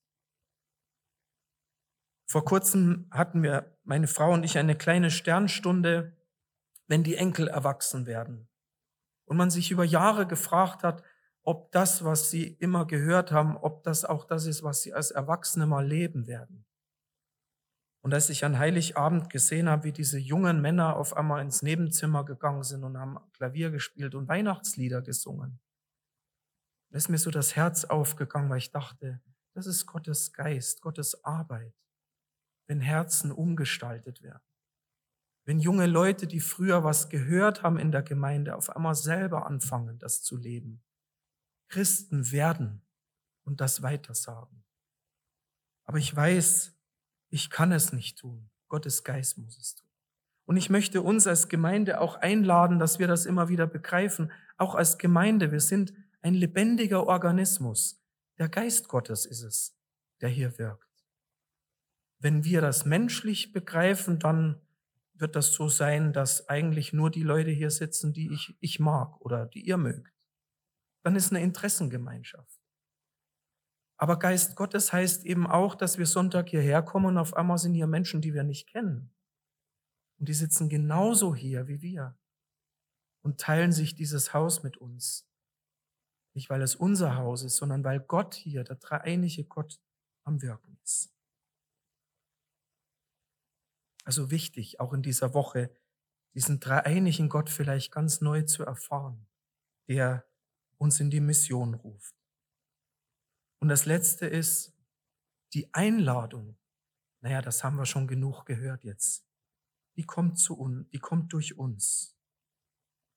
Vor 2.28 2.46
kurzem 2.46 3.08
hatten 3.10 3.42
wir, 3.42 3.76
meine 3.84 4.08
Frau 4.08 4.34
und 4.34 4.44
ich, 4.44 4.60
eine 4.60 4.78
kleine 4.78 5.10
Sternstunde, 5.10 6.16
wenn 6.86 7.04
die 7.04 7.16
Enkel 7.16 7.48
erwachsen 7.48 8.06
werden. 8.06 8.48
Und 9.26 9.38
man 9.38 9.50
sich 9.50 9.72
über 9.72 9.84
Jahre 9.84 10.28
gefragt 10.28 10.84
hat, 10.84 11.04
ob 11.44 11.72
das, 11.72 12.04
was 12.04 12.32
sie 12.32 12.48
immer 12.60 12.88
gehört 12.88 13.32
haben, 13.32 13.58
ob 13.58 13.84
das 13.84 14.06
auch 14.06 14.26
das 14.26 14.46
ist, 14.46 14.64
was 14.64 14.82
sie 14.82 14.94
als 14.94 15.12
Erwachsene 15.12 15.66
mal 15.66 15.86
leben 15.86 16.26
werden. 16.26 16.66
Und 18.02 18.14
als 18.14 18.30
ich 18.30 18.44
an 18.44 18.60
Heiligabend 18.60 19.30
gesehen 19.30 19.70
habe, 19.70 19.86
wie 19.86 19.92
diese 19.92 20.18
jungen 20.18 20.62
Männer 20.62 20.96
auf 20.96 21.16
einmal 21.16 21.42
ins 21.42 21.62
Nebenzimmer 21.62 22.26
gegangen 22.26 22.64
sind 22.64 22.84
und 22.84 22.98
haben 22.98 23.18
Klavier 23.34 23.72
gespielt 23.72 24.16
und 24.16 24.28
Weihnachtslieder 24.28 25.02
gesungen, 25.02 25.60
ist 26.92 27.10
mir 27.10 27.18
so 27.18 27.32
das 27.32 27.56
Herz 27.56 27.86
aufgegangen, 27.86 28.50
weil 28.50 28.60
ich 28.60 28.72
dachte, 28.72 29.22
das 29.54 29.68
ist 29.68 29.86
Gottes 29.86 30.32
Geist, 30.32 30.82
Gottes 30.82 31.24
Arbeit, 31.24 31.74
wenn 32.68 32.82
Herzen 32.82 33.32
umgestaltet 33.32 34.22
werden. 34.22 34.44
Wenn 35.46 35.60
junge 35.60 35.88
Leute, 35.88 36.28
die 36.28 36.40
früher 36.40 36.84
was 36.84 37.10
gehört 37.10 37.64
haben 37.64 37.78
in 37.78 37.92
der 37.92 38.04
Gemeinde, 38.04 38.56
auf 38.56 38.70
einmal 38.70 38.96
selber 38.96 39.46
anfangen, 39.46 39.98
das 40.00 40.22
zu 40.22 40.38
leben 40.38 40.84
Christen 41.74 42.32
werden 42.32 42.84
und 43.46 43.60
das 43.60 43.82
weitersagen. 43.82 44.64
Aber 45.86 45.98
ich 45.98 46.16
weiß, 46.16 46.72
ich 47.30 47.50
kann 47.50 47.72
es 47.72 47.92
nicht 47.94 48.20
tun. 48.20 48.52
Gottes 48.68 49.04
Geist 49.04 49.40
muss 49.40 49.58
es 49.58 49.74
tun. 49.74 49.90
Und 50.46 50.58
ich 50.58 50.70
möchte 50.70 51.02
uns 51.02 51.26
als 51.26 51.50
Gemeinde 51.50 52.00
auch 52.00 52.18
einladen, 52.18 52.78
dass 52.78 53.00
wir 53.00 53.08
das 53.08 53.26
immer 53.26 53.50
wieder 53.50 53.66
begreifen. 53.66 54.32
Auch 54.58 54.76
als 54.76 55.00
Gemeinde, 55.00 55.52
wir 55.52 55.62
sind 55.62 55.94
ein 56.22 56.36
lebendiger 56.36 57.08
Organismus. 57.08 58.00
Der 58.38 58.50
Geist 58.50 58.88
Gottes 58.88 59.26
ist 59.26 59.42
es, 59.42 59.76
der 60.22 60.30
hier 60.30 60.60
wirkt. 60.60 61.04
Wenn 62.20 62.44
wir 62.44 62.62
das 62.62 62.86
menschlich 62.86 63.52
begreifen, 63.52 64.20
dann 64.20 64.62
wird 65.16 65.36
das 65.36 65.54
so 65.54 65.70
sein, 65.70 66.14
dass 66.14 66.50
eigentlich 66.50 66.94
nur 66.94 67.10
die 67.10 67.24
Leute 67.24 67.50
hier 67.50 67.72
sitzen, 67.72 68.14
die 68.14 68.32
ich, 68.32 68.56
ich 68.60 68.80
mag 68.80 69.20
oder 69.22 69.48
die 69.48 69.66
ihr 69.66 69.78
mögt 69.78 70.13
dann 71.04 71.16
ist 71.16 71.32
eine 71.32 71.42
Interessengemeinschaft. 71.44 72.60
Aber 73.98 74.20
Geist 74.20 74.56
Gottes 74.56 74.92
heißt 74.92 75.26
eben 75.26 75.48
auch, 75.48 75.76
dass 75.76 75.98
wir 75.98 76.06
Sonntag 76.06 76.50
hierher 76.50 76.82
kommen 76.82 77.06
und 77.06 77.18
auf 77.18 77.36
einmal 77.36 77.58
sind 77.58 77.74
hier 77.74 77.88
Menschen, 77.88 78.22
die 78.22 78.34
wir 78.34 78.44
nicht 78.44 78.68
kennen. 78.68 79.14
Und 80.20 80.30
die 80.30 80.34
sitzen 80.34 80.70
genauso 80.70 81.36
hier 81.36 81.68
wie 81.68 81.82
wir 81.82 82.18
und 83.24 83.40
teilen 83.40 83.72
sich 83.72 83.96
dieses 83.96 84.34
Haus 84.34 84.64
mit 84.64 84.78
uns. 84.78 85.30
Nicht 86.36 86.50
weil 86.50 86.62
es 86.62 86.76
unser 86.76 87.16
Haus 87.16 87.44
ist, 87.44 87.58
sondern 87.58 87.84
weil 87.84 88.00
Gott 88.00 88.34
hier, 88.34 88.64
der 88.64 88.78
dreieinige 88.78 89.44
Gott, 89.46 89.80
am 90.26 90.42
Wirken 90.42 90.78
ist. 90.84 91.14
Also 94.06 94.32
wichtig, 94.32 94.80
auch 94.80 94.94
in 94.94 95.02
dieser 95.02 95.34
Woche, 95.34 95.72
diesen 96.34 96.60
dreieinigen 96.60 97.30
Gott 97.30 97.50
vielleicht 97.50 97.92
ganz 97.92 98.20
neu 98.22 98.42
zu 98.42 98.64
erfahren, 98.64 99.28
der 99.88 100.26
uns 100.78 101.00
in 101.00 101.10
die 101.10 101.20
Mission 101.20 101.74
ruft. 101.74 102.16
Und 103.60 103.70
das 103.70 103.86
Letzte 103.86 104.26
ist 104.26 104.74
die 105.54 105.74
Einladung. 105.74 106.58
Naja, 107.22 107.42
das 107.42 107.64
haben 107.64 107.78
wir 107.78 107.86
schon 107.86 108.08
genug 108.08 108.46
gehört 108.46 108.84
jetzt. 108.84 109.26
Die 109.96 110.04
kommt 110.04 110.38
zu 110.40 110.58
uns, 110.58 110.90
die 110.90 111.00
kommt 111.00 111.32
durch 111.34 111.58
uns. 111.58 112.18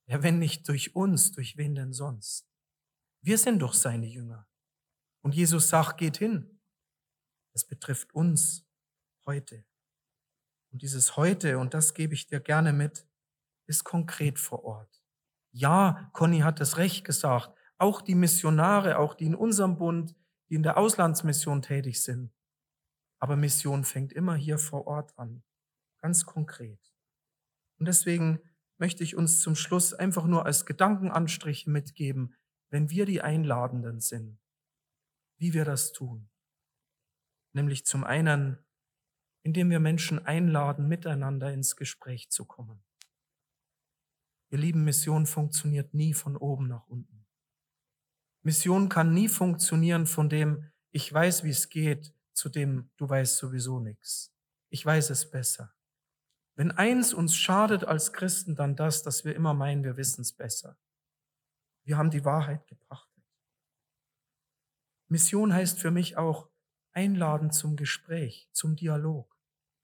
Ja, 0.05 0.23
wenn 0.23 0.39
nicht 0.39 0.67
durch 0.69 0.95
uns, 0.95 1.33
durch 1.33 1.57
wen 1.57 1.75
denn 1.75 1.91
sonst? 1.91 2.47
Wir 3.21 3.37
sind 3.37 3.59
doch 3.59 3.73
seine 3.73 4.05
Jünger. 4.05 4.47
Und 5.21 5.35
Jesus 5.35 5.67
sagt, 5.67 5.97
geht 5.97 6.17
hin. 6.17 6.61
Das 7.51 7.65
betrifft 7.65 8.13
uns 8.13 8.65
heute. 9.25 9.65
Und 10.71 10.81
dieses 10.81 11.17
heute, 11.17 11.57
und 11.57 11.73
das 11.73 11.93
gebe 11.93 12.13
ich 12.13 12.27
dir 12.27 12.39
gerne 12.39 12.71
mit, 12.71 13.05
ist 13.65 13.83
konkret 13.83 14.39
vor 14.39 14.63
Ort. 14.63 14.96
Ja, 15.57 16.11
Conny 16.13 16.41
hat 16.41 16.61
es 16.61 16.77
recht 16.77 17.03
gesagt. 17.03 17.49
Auch 17.79 18.03
die 18.03 18.13
Missionare, 18.13 18.99
auch 18.99 19.15
die 19.15 19.25
in 19.25 19.33
unserem 19.33 19.77
Bund, 19.77 20.15
die 20.49 20.55
in 20.55 20.61
der 20.61 20.77
Auslandsmission 20.77 21.63
tätig 21.63 22.03
sind. 22.03 22.31
Aber 23.19 23.35
Mission 23.35 23.83
fängt 23.83 24.13
immer 24.13 24.35
hier 24.35 24.59
vor 24.59 24.85
Ort 24.85 25.17
an. 25.17 25.41
Ganz 25.99 26.27
konkret. 26.27 26.79
Und 27.79 27.87
deswegen 27.87 28.39
möchte 28.77 29.03
ich 29.03 29.15
uns 29.15 29.39
zum 29.39 29.55
Schluss 29.55 29.95
einfach 29.95 30.25
nur 30.25 30.45
als 30.45 30.67
Gedankenanstriche 30.67 31.71
mitgeben, 31.71 32.35
wenn 32.69 32.91
wir 32.91 33.07
die 33.07 33.21
Einladenden 33.21 33.99
sind, 33.99 34.39
wie 35.39 35.55
wir 35.55 35.65
das 35.65 35.91
tun. 35.91 36.29
Nämlich 37.53 37.83
zum 37.87 38.03
einen, 38.03 38.59
indem 39.41 39.71
wir 39.71 39.79
Menschen 39.79 40.23
einladen, 40.23 40.87
miteinander 40.87 41.51
ins 41.51 41.75
Gespräch 41.75 42.29
zu 42.29 42.45
kommen. 42.45 42.83
Ihr 44.49 44.57
lieben 44.57 44.83
Mission 44.83 45.25
funktioniert 45.25 45.93
nie 45.93 46.13
von 46.13 46.37
oben 46.37 46.67
nach 46.67 46.87
unten. 46.87 47.25
Mission 48.43 48.87
kann 48.87 49.13
nie 49.13 49.27
funktionieren 49.27 50.05
von 50.05 50.29
dem, 50.29 50.71
ich 50.91 51.11
weiß, 51.11 51.43
wie 51.43 51.49
es 51.49 51.69
geht, 51.69 52.13
zu 52.33 52.49
dem, 52.49 52.89
du 52.97 53.09
weißt 53.09 53.37
sowieso 53.37 53.79
nichts. 53.79 54.33
Ich 54.69 54.85
weiß 54.85 55.09
es 55.09 55.29
besser. 55.29 55.73
Wenn 56.55 56.71
eins 56.71 57.13
uns 57.13 57.35
schadet 57.35 57.83
als 57.83 58.13
Christen, 58.13 58.55
dann 58.55 58.75
das, 58.75 59.03
dass 59.03 59.25
wir 59.25 59.35
immer 59.35 59.53
meinen, 59.53 59.83
wir 59.83 59.97
wissen 59.97 60.21
es 60.21 60.33
besser. 60.33 60.77
Wir 61.83 61.97
haben 61.97 62.09
die 62.09 62.25
Wahrheit 62.25 62.65
gepachtet. 62.67 63.23
Mission 65.07 65.53
heißt 65.53 65.79
für 65.79 65.91
mich 65.91 66.17
auch 66.17 66.49
einladen 66.91 67.51
zum 67.51 67.75
Gespräch, 67.75 68.49
zum 68.53 68.75
Dialog, 68.75 69.37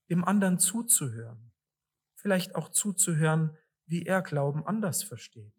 dem 0.10 0.24
anderen 0.24 0.58
zuzuhören, 0.60 1.54
vielleicht 2.16 2.56
auch 2.56 2.70
zuzuhören, 2.70 3.58
wie 3.94 4.08
er 4.08 4.24
Glauben 4.24 4.66
anders 4.66 5.04
versteht. 5.04 5.54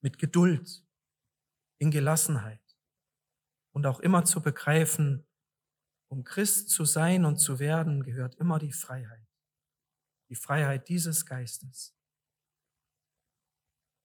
Mit 0.00 0.18
Geduld, 0.18 0.84
in 1.78 1.92
Gelassenheit 1.92 2.76
und 3.72 3.86
auch 3.86 4.00
immer 4.00 4.24
zu 4.24 4.42
begreifen, 4.42 5.24
um 6.08 6.24
Christ 6.24 6.70
zu 6.70 6.84
sein 6.84 7.24
und 7.24 7.38
zu 7.38 7.60
werden, 7.60 8.02
gehört 8.02 8.34
immer 8.34 8.58
die 8.58 8.72
Freiheit. 8.72 9.28
Die 10.28 10.34
Freiheit 10.34 10.88
dieses 10.88 11.24
Geistes. 11.24 11.96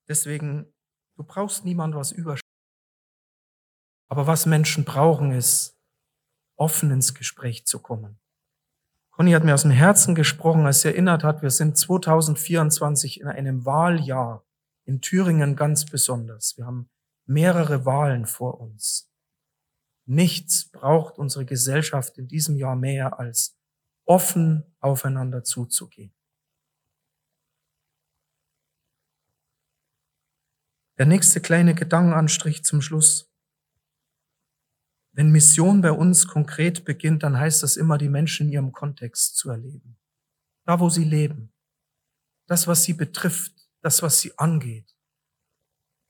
Deswegen, 0.07 0.71
du 1.15 1.23
brauchst 1.23 1.65
niemand 1.65 1.95
was 1.95 2.11
überstehen. 2.11 2.47
Aber 4.07 4.27
was 4.27 4.45
Menschen 4.45 4.85
brauchen, 4.85 5.31
ist, 5.31 5.75
offen 6.57 6.91
ins 6.91 7.15
Gespräch 7.15 7.65
zu 7.65 7.81
kommen. 7.81 8.19
Conny 9.19 9.31
hat 9.33 9.43
mir 9.43 9.53
aus 9.53 9.63
dem 9.63 9.71
Herzen 9.71 10.15
gesprochen, 10.15 10.65
als 10.65 10.79
sie 10.79 10.87
erinnert 10.87 11.25
hat, 11.25 11.41
wir 11.41 11.49
sind 11.49 11.77
2024 11.77 13.19
in 13.19 13.27
einem 13.27 13.65
Wahljahr 13.65 14.45
in 14.85 15.01
Thüringen 15.01 15.57
ganz 15.57 15.83
besonders. 15.83 16.55
Wir 16.55 16.65
haben 16.65 16.89
mehrere 17.25 17.85
Wahlen 17.85 18.25
vor 18.25 18.61
uns. 18.61 19.11
Nichts 20.05 20.71
braucht 20.71 21.17
unsere 21.17 21.43
Gesellschaft 21.43 22.17
in 22.17 22.29
diesem 22.29 22.55
Jahr 22.55 22.77
mehr 22.77 23.19
als 23.19 23.59
offen 24.05 24.63
aufeinander 24.79 25.43
zuzugehen. 25.43 26.13
Der 30.97 31.07
nächste 31.07 31.41
kleine 31.41 31.75
Gedankenanstrich 31.75 32.63
zum 32.63 32.81
Schluss. 32.81 33.28
Wenn 35.19 35.31
Mission 35.33 35.81
bei 35.81 35.91
uns 35.91 36.29
konkret 36.29 36.85
beginnt, 36.85 37.23
dann 37.23 37.37
heißt 37.37 37.61
das 37.61 37.75
immer, 37.75 37.97
die 37.97 38.07
Menschen 38.07 38.47
in 38.47 38.53
ihrem 38.53 38.71
Kontext 38.71 39.35
zu 39.35 39.49
erleben. 39.49 39.97
Da, 40.63 40.79
wo 40.79 40.89
sie 40.89 41.03
leben. 41.03 41.51
Das, 42.47 42.67
was 42.67 42.83
sie 42.83 42.93
betrifft, 42.93 43.51
das, 43.81 44.01
was 44.01 44.21
sie 44.21 44.37
angeht. 44.37 44.95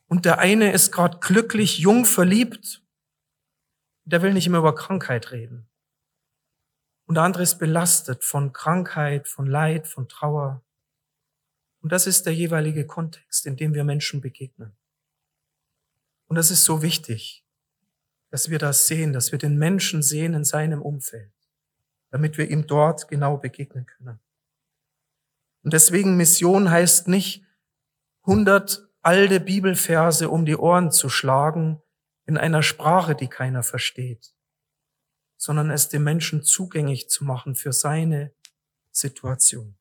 Und 0.05 0.25
der 0.25 0.37
eine 0.37 0.71
ist 0.71 0.91
gerade 0.91 1.17
glücklich, 1.17 1.79
jung, 1.79 2.05
verliebt. 2.05 2.83
Der 4.05 4.21
will 4.21 4.31
nicht 4.31 4.45
immer 4.45 4.59
über 4.59 4.75
Krankheit 4.75 5.31
reden. 5.31 5.67
Und 7.07 7.15
der 7.15 7.23
andere 7.23 7.41
ist 7.41 7.57
belastet 7.57 8.23
von 8.23 8.53
Krankheit, 8.53 9.27
von 9.27 9.47
Leid, 9.47 9.87
von 9.87 10.07
Trauer. 10.07 10.63
Und 11.81 11.91
das 11.91 12.05
ist 12.05 12.27
der 12.27 12.35
jeweilige 12.35 12.85
Kontext, 12.85 13.47
in 13.47 13.57
dem 13.57 13.73
wir 13.73 13.83
Menschen 13.83 14.21
begegnen. 14.21 14.77
Und 16.27 16.35
das 16.35 16.51
ist 16.51 16.63
so 16.63 16.83
wichtig, 16.83 17.43
dass 18.29 18.49
wir 18.49 18.59
das 18.59 18.87
sehen, 18.87 19.13
dass 19.13 19.31
wir 19.31 19.39
den 19.39 19.57
Menschen 19.57 20.03
sehen 20.03 20.33
in 20.33 20.43
seinem 20.43 20.81
Umfeld, 20.81 21.33
damit 22.11 22.37
wir 22.37 22.49
ihm 22.49 22.67
dort 22.67 23.07
genau 23.07 23.37
begegnen 23.37 23.85
können. 23.85 24.19
Und 25.63 25.73
deswegen 25.73 26.17
Mission 26.17 26.69
heißt 26.69 27.07
nicht 27.07 27.43
100 28.23 28.87
alte 29.01 29.39
Bibelverse 29.39 30.29
um 30.29 30.45
die 30.45 30.55
Ohren 30.55 30.91
zu 30.91 31.09
schlagen 31.09 31.81
in 32.25 32.37
einer 32.37 32.61
Sprache, 32.61 33.15
die 33.15 33.27
keiner 33.27 33.63
versteht, 33.63 34.33
sondern 35.37 35.71
es 35.71 35.89
dem 35.89 36.03
Menschen 36.03 36.43
zugänglich 36.43 37.09
zu 37.09 37.25
machen 37.25 37.55
für 37.55 37.73
seine 37.73 38.31
Situation. 38.91 39.75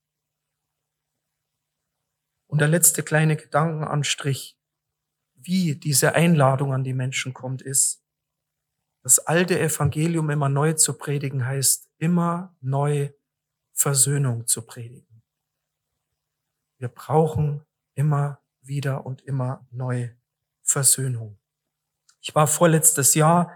Und 2.46 2.60
der 2.60 2.68
letzte 2.68 3.02
kleine 3.02 3.36
Gedankenanstrich, 3.36 4.58
wie 5.34 5.74
diese 5.76 6.14
Einladung 6.14 6.72
an 6.72 6.84
die 6.84 6.94
Menschen 6.94 7.34
kommt, 7.34 7.60
ist, 7.60 8.02
das 9.08 9.20
alte 9.20 9.58
Evangelium 9.58 10.28
immer 10.28 10.50
neu 10.50 10.74
zu 10.74 10.92
predigen 10.92 11.46
heißt, 11.46 11.88
immer 11.96 12.54
neu 12.60 13.08
Versöhnung 13.72 14.46
zu 14.46 14.60
predigen. 14.60 15.22
Wir 16.76 16.88
brauchen 16.88 17.64
immer 17.94 18.42
wieder 18.60 19.06
und 19.06 19.22
immer 19.22 19.66
neu 19.70 20.10
Versöhnung. 20.60 21.38
Ich 22.20 22.34
war 22.34 22.46
vorletztes 22.46 23.14
Jahr 23.14 23.50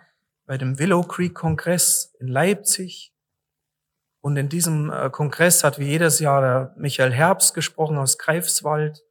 bei 0.47 0.57
dem 0.57 0.79
Willow 0.79 1.03
Creek 1.03 1.35
Kongress 1.35 2.15
in 2.19 2.29
Leipzig 2.29 3.15
und 4.23 4.39
in 4.39 4.49
diesem 4.49 4.91
äh, 4.91 5.11
Kongress 5.11 5.65
hat 5.65 5.79
wie 5.79 5.85
jedes 5.85 6.19
Jahr 6.19 6.41
der 6.41 6.75
Michael 6.79 7.13
Herbst 7.13 7.53
gesprochen 7.53 7.99
aus 7.99 8.17
Greifswald 8.17 9.05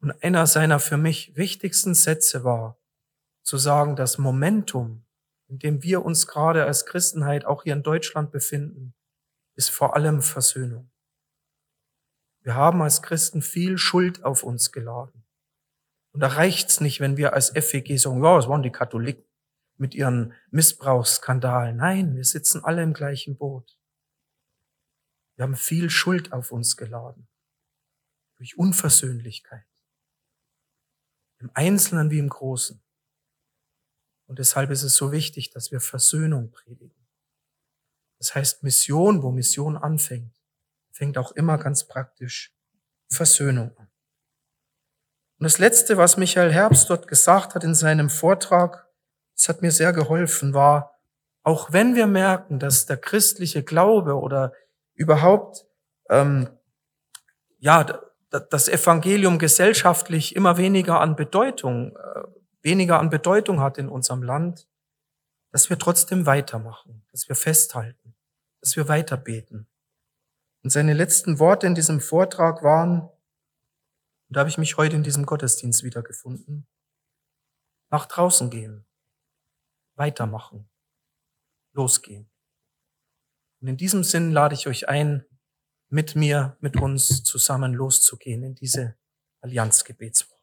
und 0.00 0.22
einer 0.22 0.46
seiner 0.46 0.78
für 0.78 0.98
mich 0.98 1.36
wichtigsten 1.36 1.96
Sätze 1.96 2.44
war, 2.44 2.78
zu 3.42 3.58
sagen, 3.58 3.96
das 3.96 4.18
Momentum, 4.18 5.03
in 5.54 5.60
dem 5.60 5.84
wir 5.84 6.04
uns 6.04 6.26
gerade 6.26 6.64
als 6.64 6.84
Christenheit 6.84 7.44
auch 7.44 7.62
hier 7.62 7.74
in 7.74 7.84
Deutschland 7.84 8.32
befinden, 8.32 8.92
ist 9.54 9.70
vor 9.70 9.94
allem 9.94 10.20
Versöhnung. 10.20 10.90
Wir 12.40 12.56
haben 12.56 12.82
als 12.82 13.02
Christen 13.02 13.40
viel 13.40 13.78
Schuld 13.78 14.24
auf 14.24 14.42
uns 14.42 14.72
geladen. 14.72 15.24
Und 16.10 16.20
da 16.20 16.26
reicht's 16.26 16.80
nicht, 16.80 16.98
wenn 16.98 17.16
wir 17.16 17.34
als 17.34 17.50
FEG 17.50 17.96
sagen, 18.00 18.22
ja, 18.24 18.36
es 18.36 18.48
waren 18.48 18.64
die 18.64 18.72
Katholiken 18.72 19.24
mit 19.76 19.94
ihren 19.94 20.34
Missbrauchsskandalen. 20.50 21.76
Nein, 21.76 22.16
wir 22.16 22.24
sitzen 22.24 22.64
alle 22.64 22.82
im 22.82 22.92
gleichen 22.92 23.36
Boot. 23.36 23.78
Wir 25.36 25.44
haben 25.44 25.54
viel 25.54 25.88
Schuld 25.88 26.32
auf 26.32 26.50
uns 26.50 26.76
geladen. 26.76 27.28
Durch 28.38 28.58
Unversöhnlichkeit. 28.58 29.66
Im 31.38 31.50
Einzelnen 31.54 32.10
wie 32.10 32.18
im 32.18 32.28
Großen. 32.28 32.83
Und 34.34 34.40
deshalb 34.40 34.72
ist 34.72 34.82
es 34.82 34.96
so 34.96 35.12
wichtig, 35.12 35.50
dass 35.50 35.70
wir 35.70 35.80
Versöhnung 35.80 36.50
predigen. 36.50 37.06
Das 38.18 38.34
heißt, 38.34 38.64
Mission, 38.64 39.22
wo 39.22 39.30
Mission 39.30 39.76
anfängt, 39.76 40.34
fängt 40.90 41.18
auch 41.18 41.30
immer 41.30 41.56
ganz 41.56 41.84
praktisch 41.84 42.52
Versöhnung 43.08 43.70
an. 43.78 43.88
Und 45.38 45.44
das 45.44 45.58
Letzte, 45.60 45.98
was 45.98 46.16
Michael 46.16 46.52
Herbst 46.52 46.90
dort 46.90 47.06
gesagt 47.06 47.54
hat 47.54 47.62
in 47.62 47.76
seinem 47.76 48.10
Vortrag, 48.10 48.88
das 49.36 49.48
hat 49.48 49.62
mir 49.62 49.70
sehr 49.70 49.92
geholfen, 49.92 50.52
war, 50.52 50.98
auch 51.44 51.72
wenn 51.72 51.94
wir 51.94 52.08
merken, 52.08 52.58
dass 52.58 52.86
der 52.86 52.96
christliche 52.96 53.62
Glaube 53.62 54.18
oder 54.18 54.52
überhaupt 54.94 55.64
ähm, 56.10 56.48
ja 57.60 57.84
das 58.50 58.66
Evangelium 58.66 59.38
gesellschaftlich 59.38 60.34
immer 60.34 60.56
weniger 60.56 61.00
an 61.00 61.14
Bedeutung 61.14 61.96
äh, 61.96 62.33
weniger 62.64 62.98
an 62.98 63.10
Bedeutung 63.10 63.60
hat 63.60 63.78
in 63.78 63.88
unserem 63.88 64.22
Land, 64.22 64.68
dass 65.52 65.70
wir 65.70 65.78
trotzdem 65.78 66.26
weitermachen, 66.26 67.06
dass 67.12 67.28
wir 67.28 67.36
festhalten, 67.36 68.16
dass 68.60 68.76
wir 68.76 68.88
weiterbeten. 68.88 69.68
Und 70.62 70.70
seine 70.70 70.94
letzten 70.94 71.38
Worte 71.38 71.66
in 71.66 71.74
diesem 71.74 72.00
Vortrag 72.00 72.62
waren, 72.62 73.02
und 73.02 74.36
da 74.36 74.40
habe 74.40 74.50
ich 74.50 74.58
mich 74.58 74.76
heute 74.78 74.96
in 74.96 75.02
diesem 75.02 75.26
Gottesdienst 75.26 75.84
wiedergefunden. 75.84 76.66
Nach 77.90 78.06
draußen 78.06 78.50
gehen, 78.50 78.86
weitermachen, 79.94 80.68
losgehen. 81.72 82.30
Und 83.60 83.68
in 83.68 83.76
diesem 83.76 84.02
Sinn 84.02 84.32
lade 84.32 84.54
ich 84.54 84.66
euch 84.66 84.88
ein, 84.88 85.24
mit 85.88 86.16
mir, 86.16 86.56
mit 86.60 86.76
uns 86.80 87.22
zusammen 87.22 87.74
loszugehen 87.74 88.42
in 88.42 88.54
diese 88.54 88.96
Allianzgebetswoche. 89.42 90.33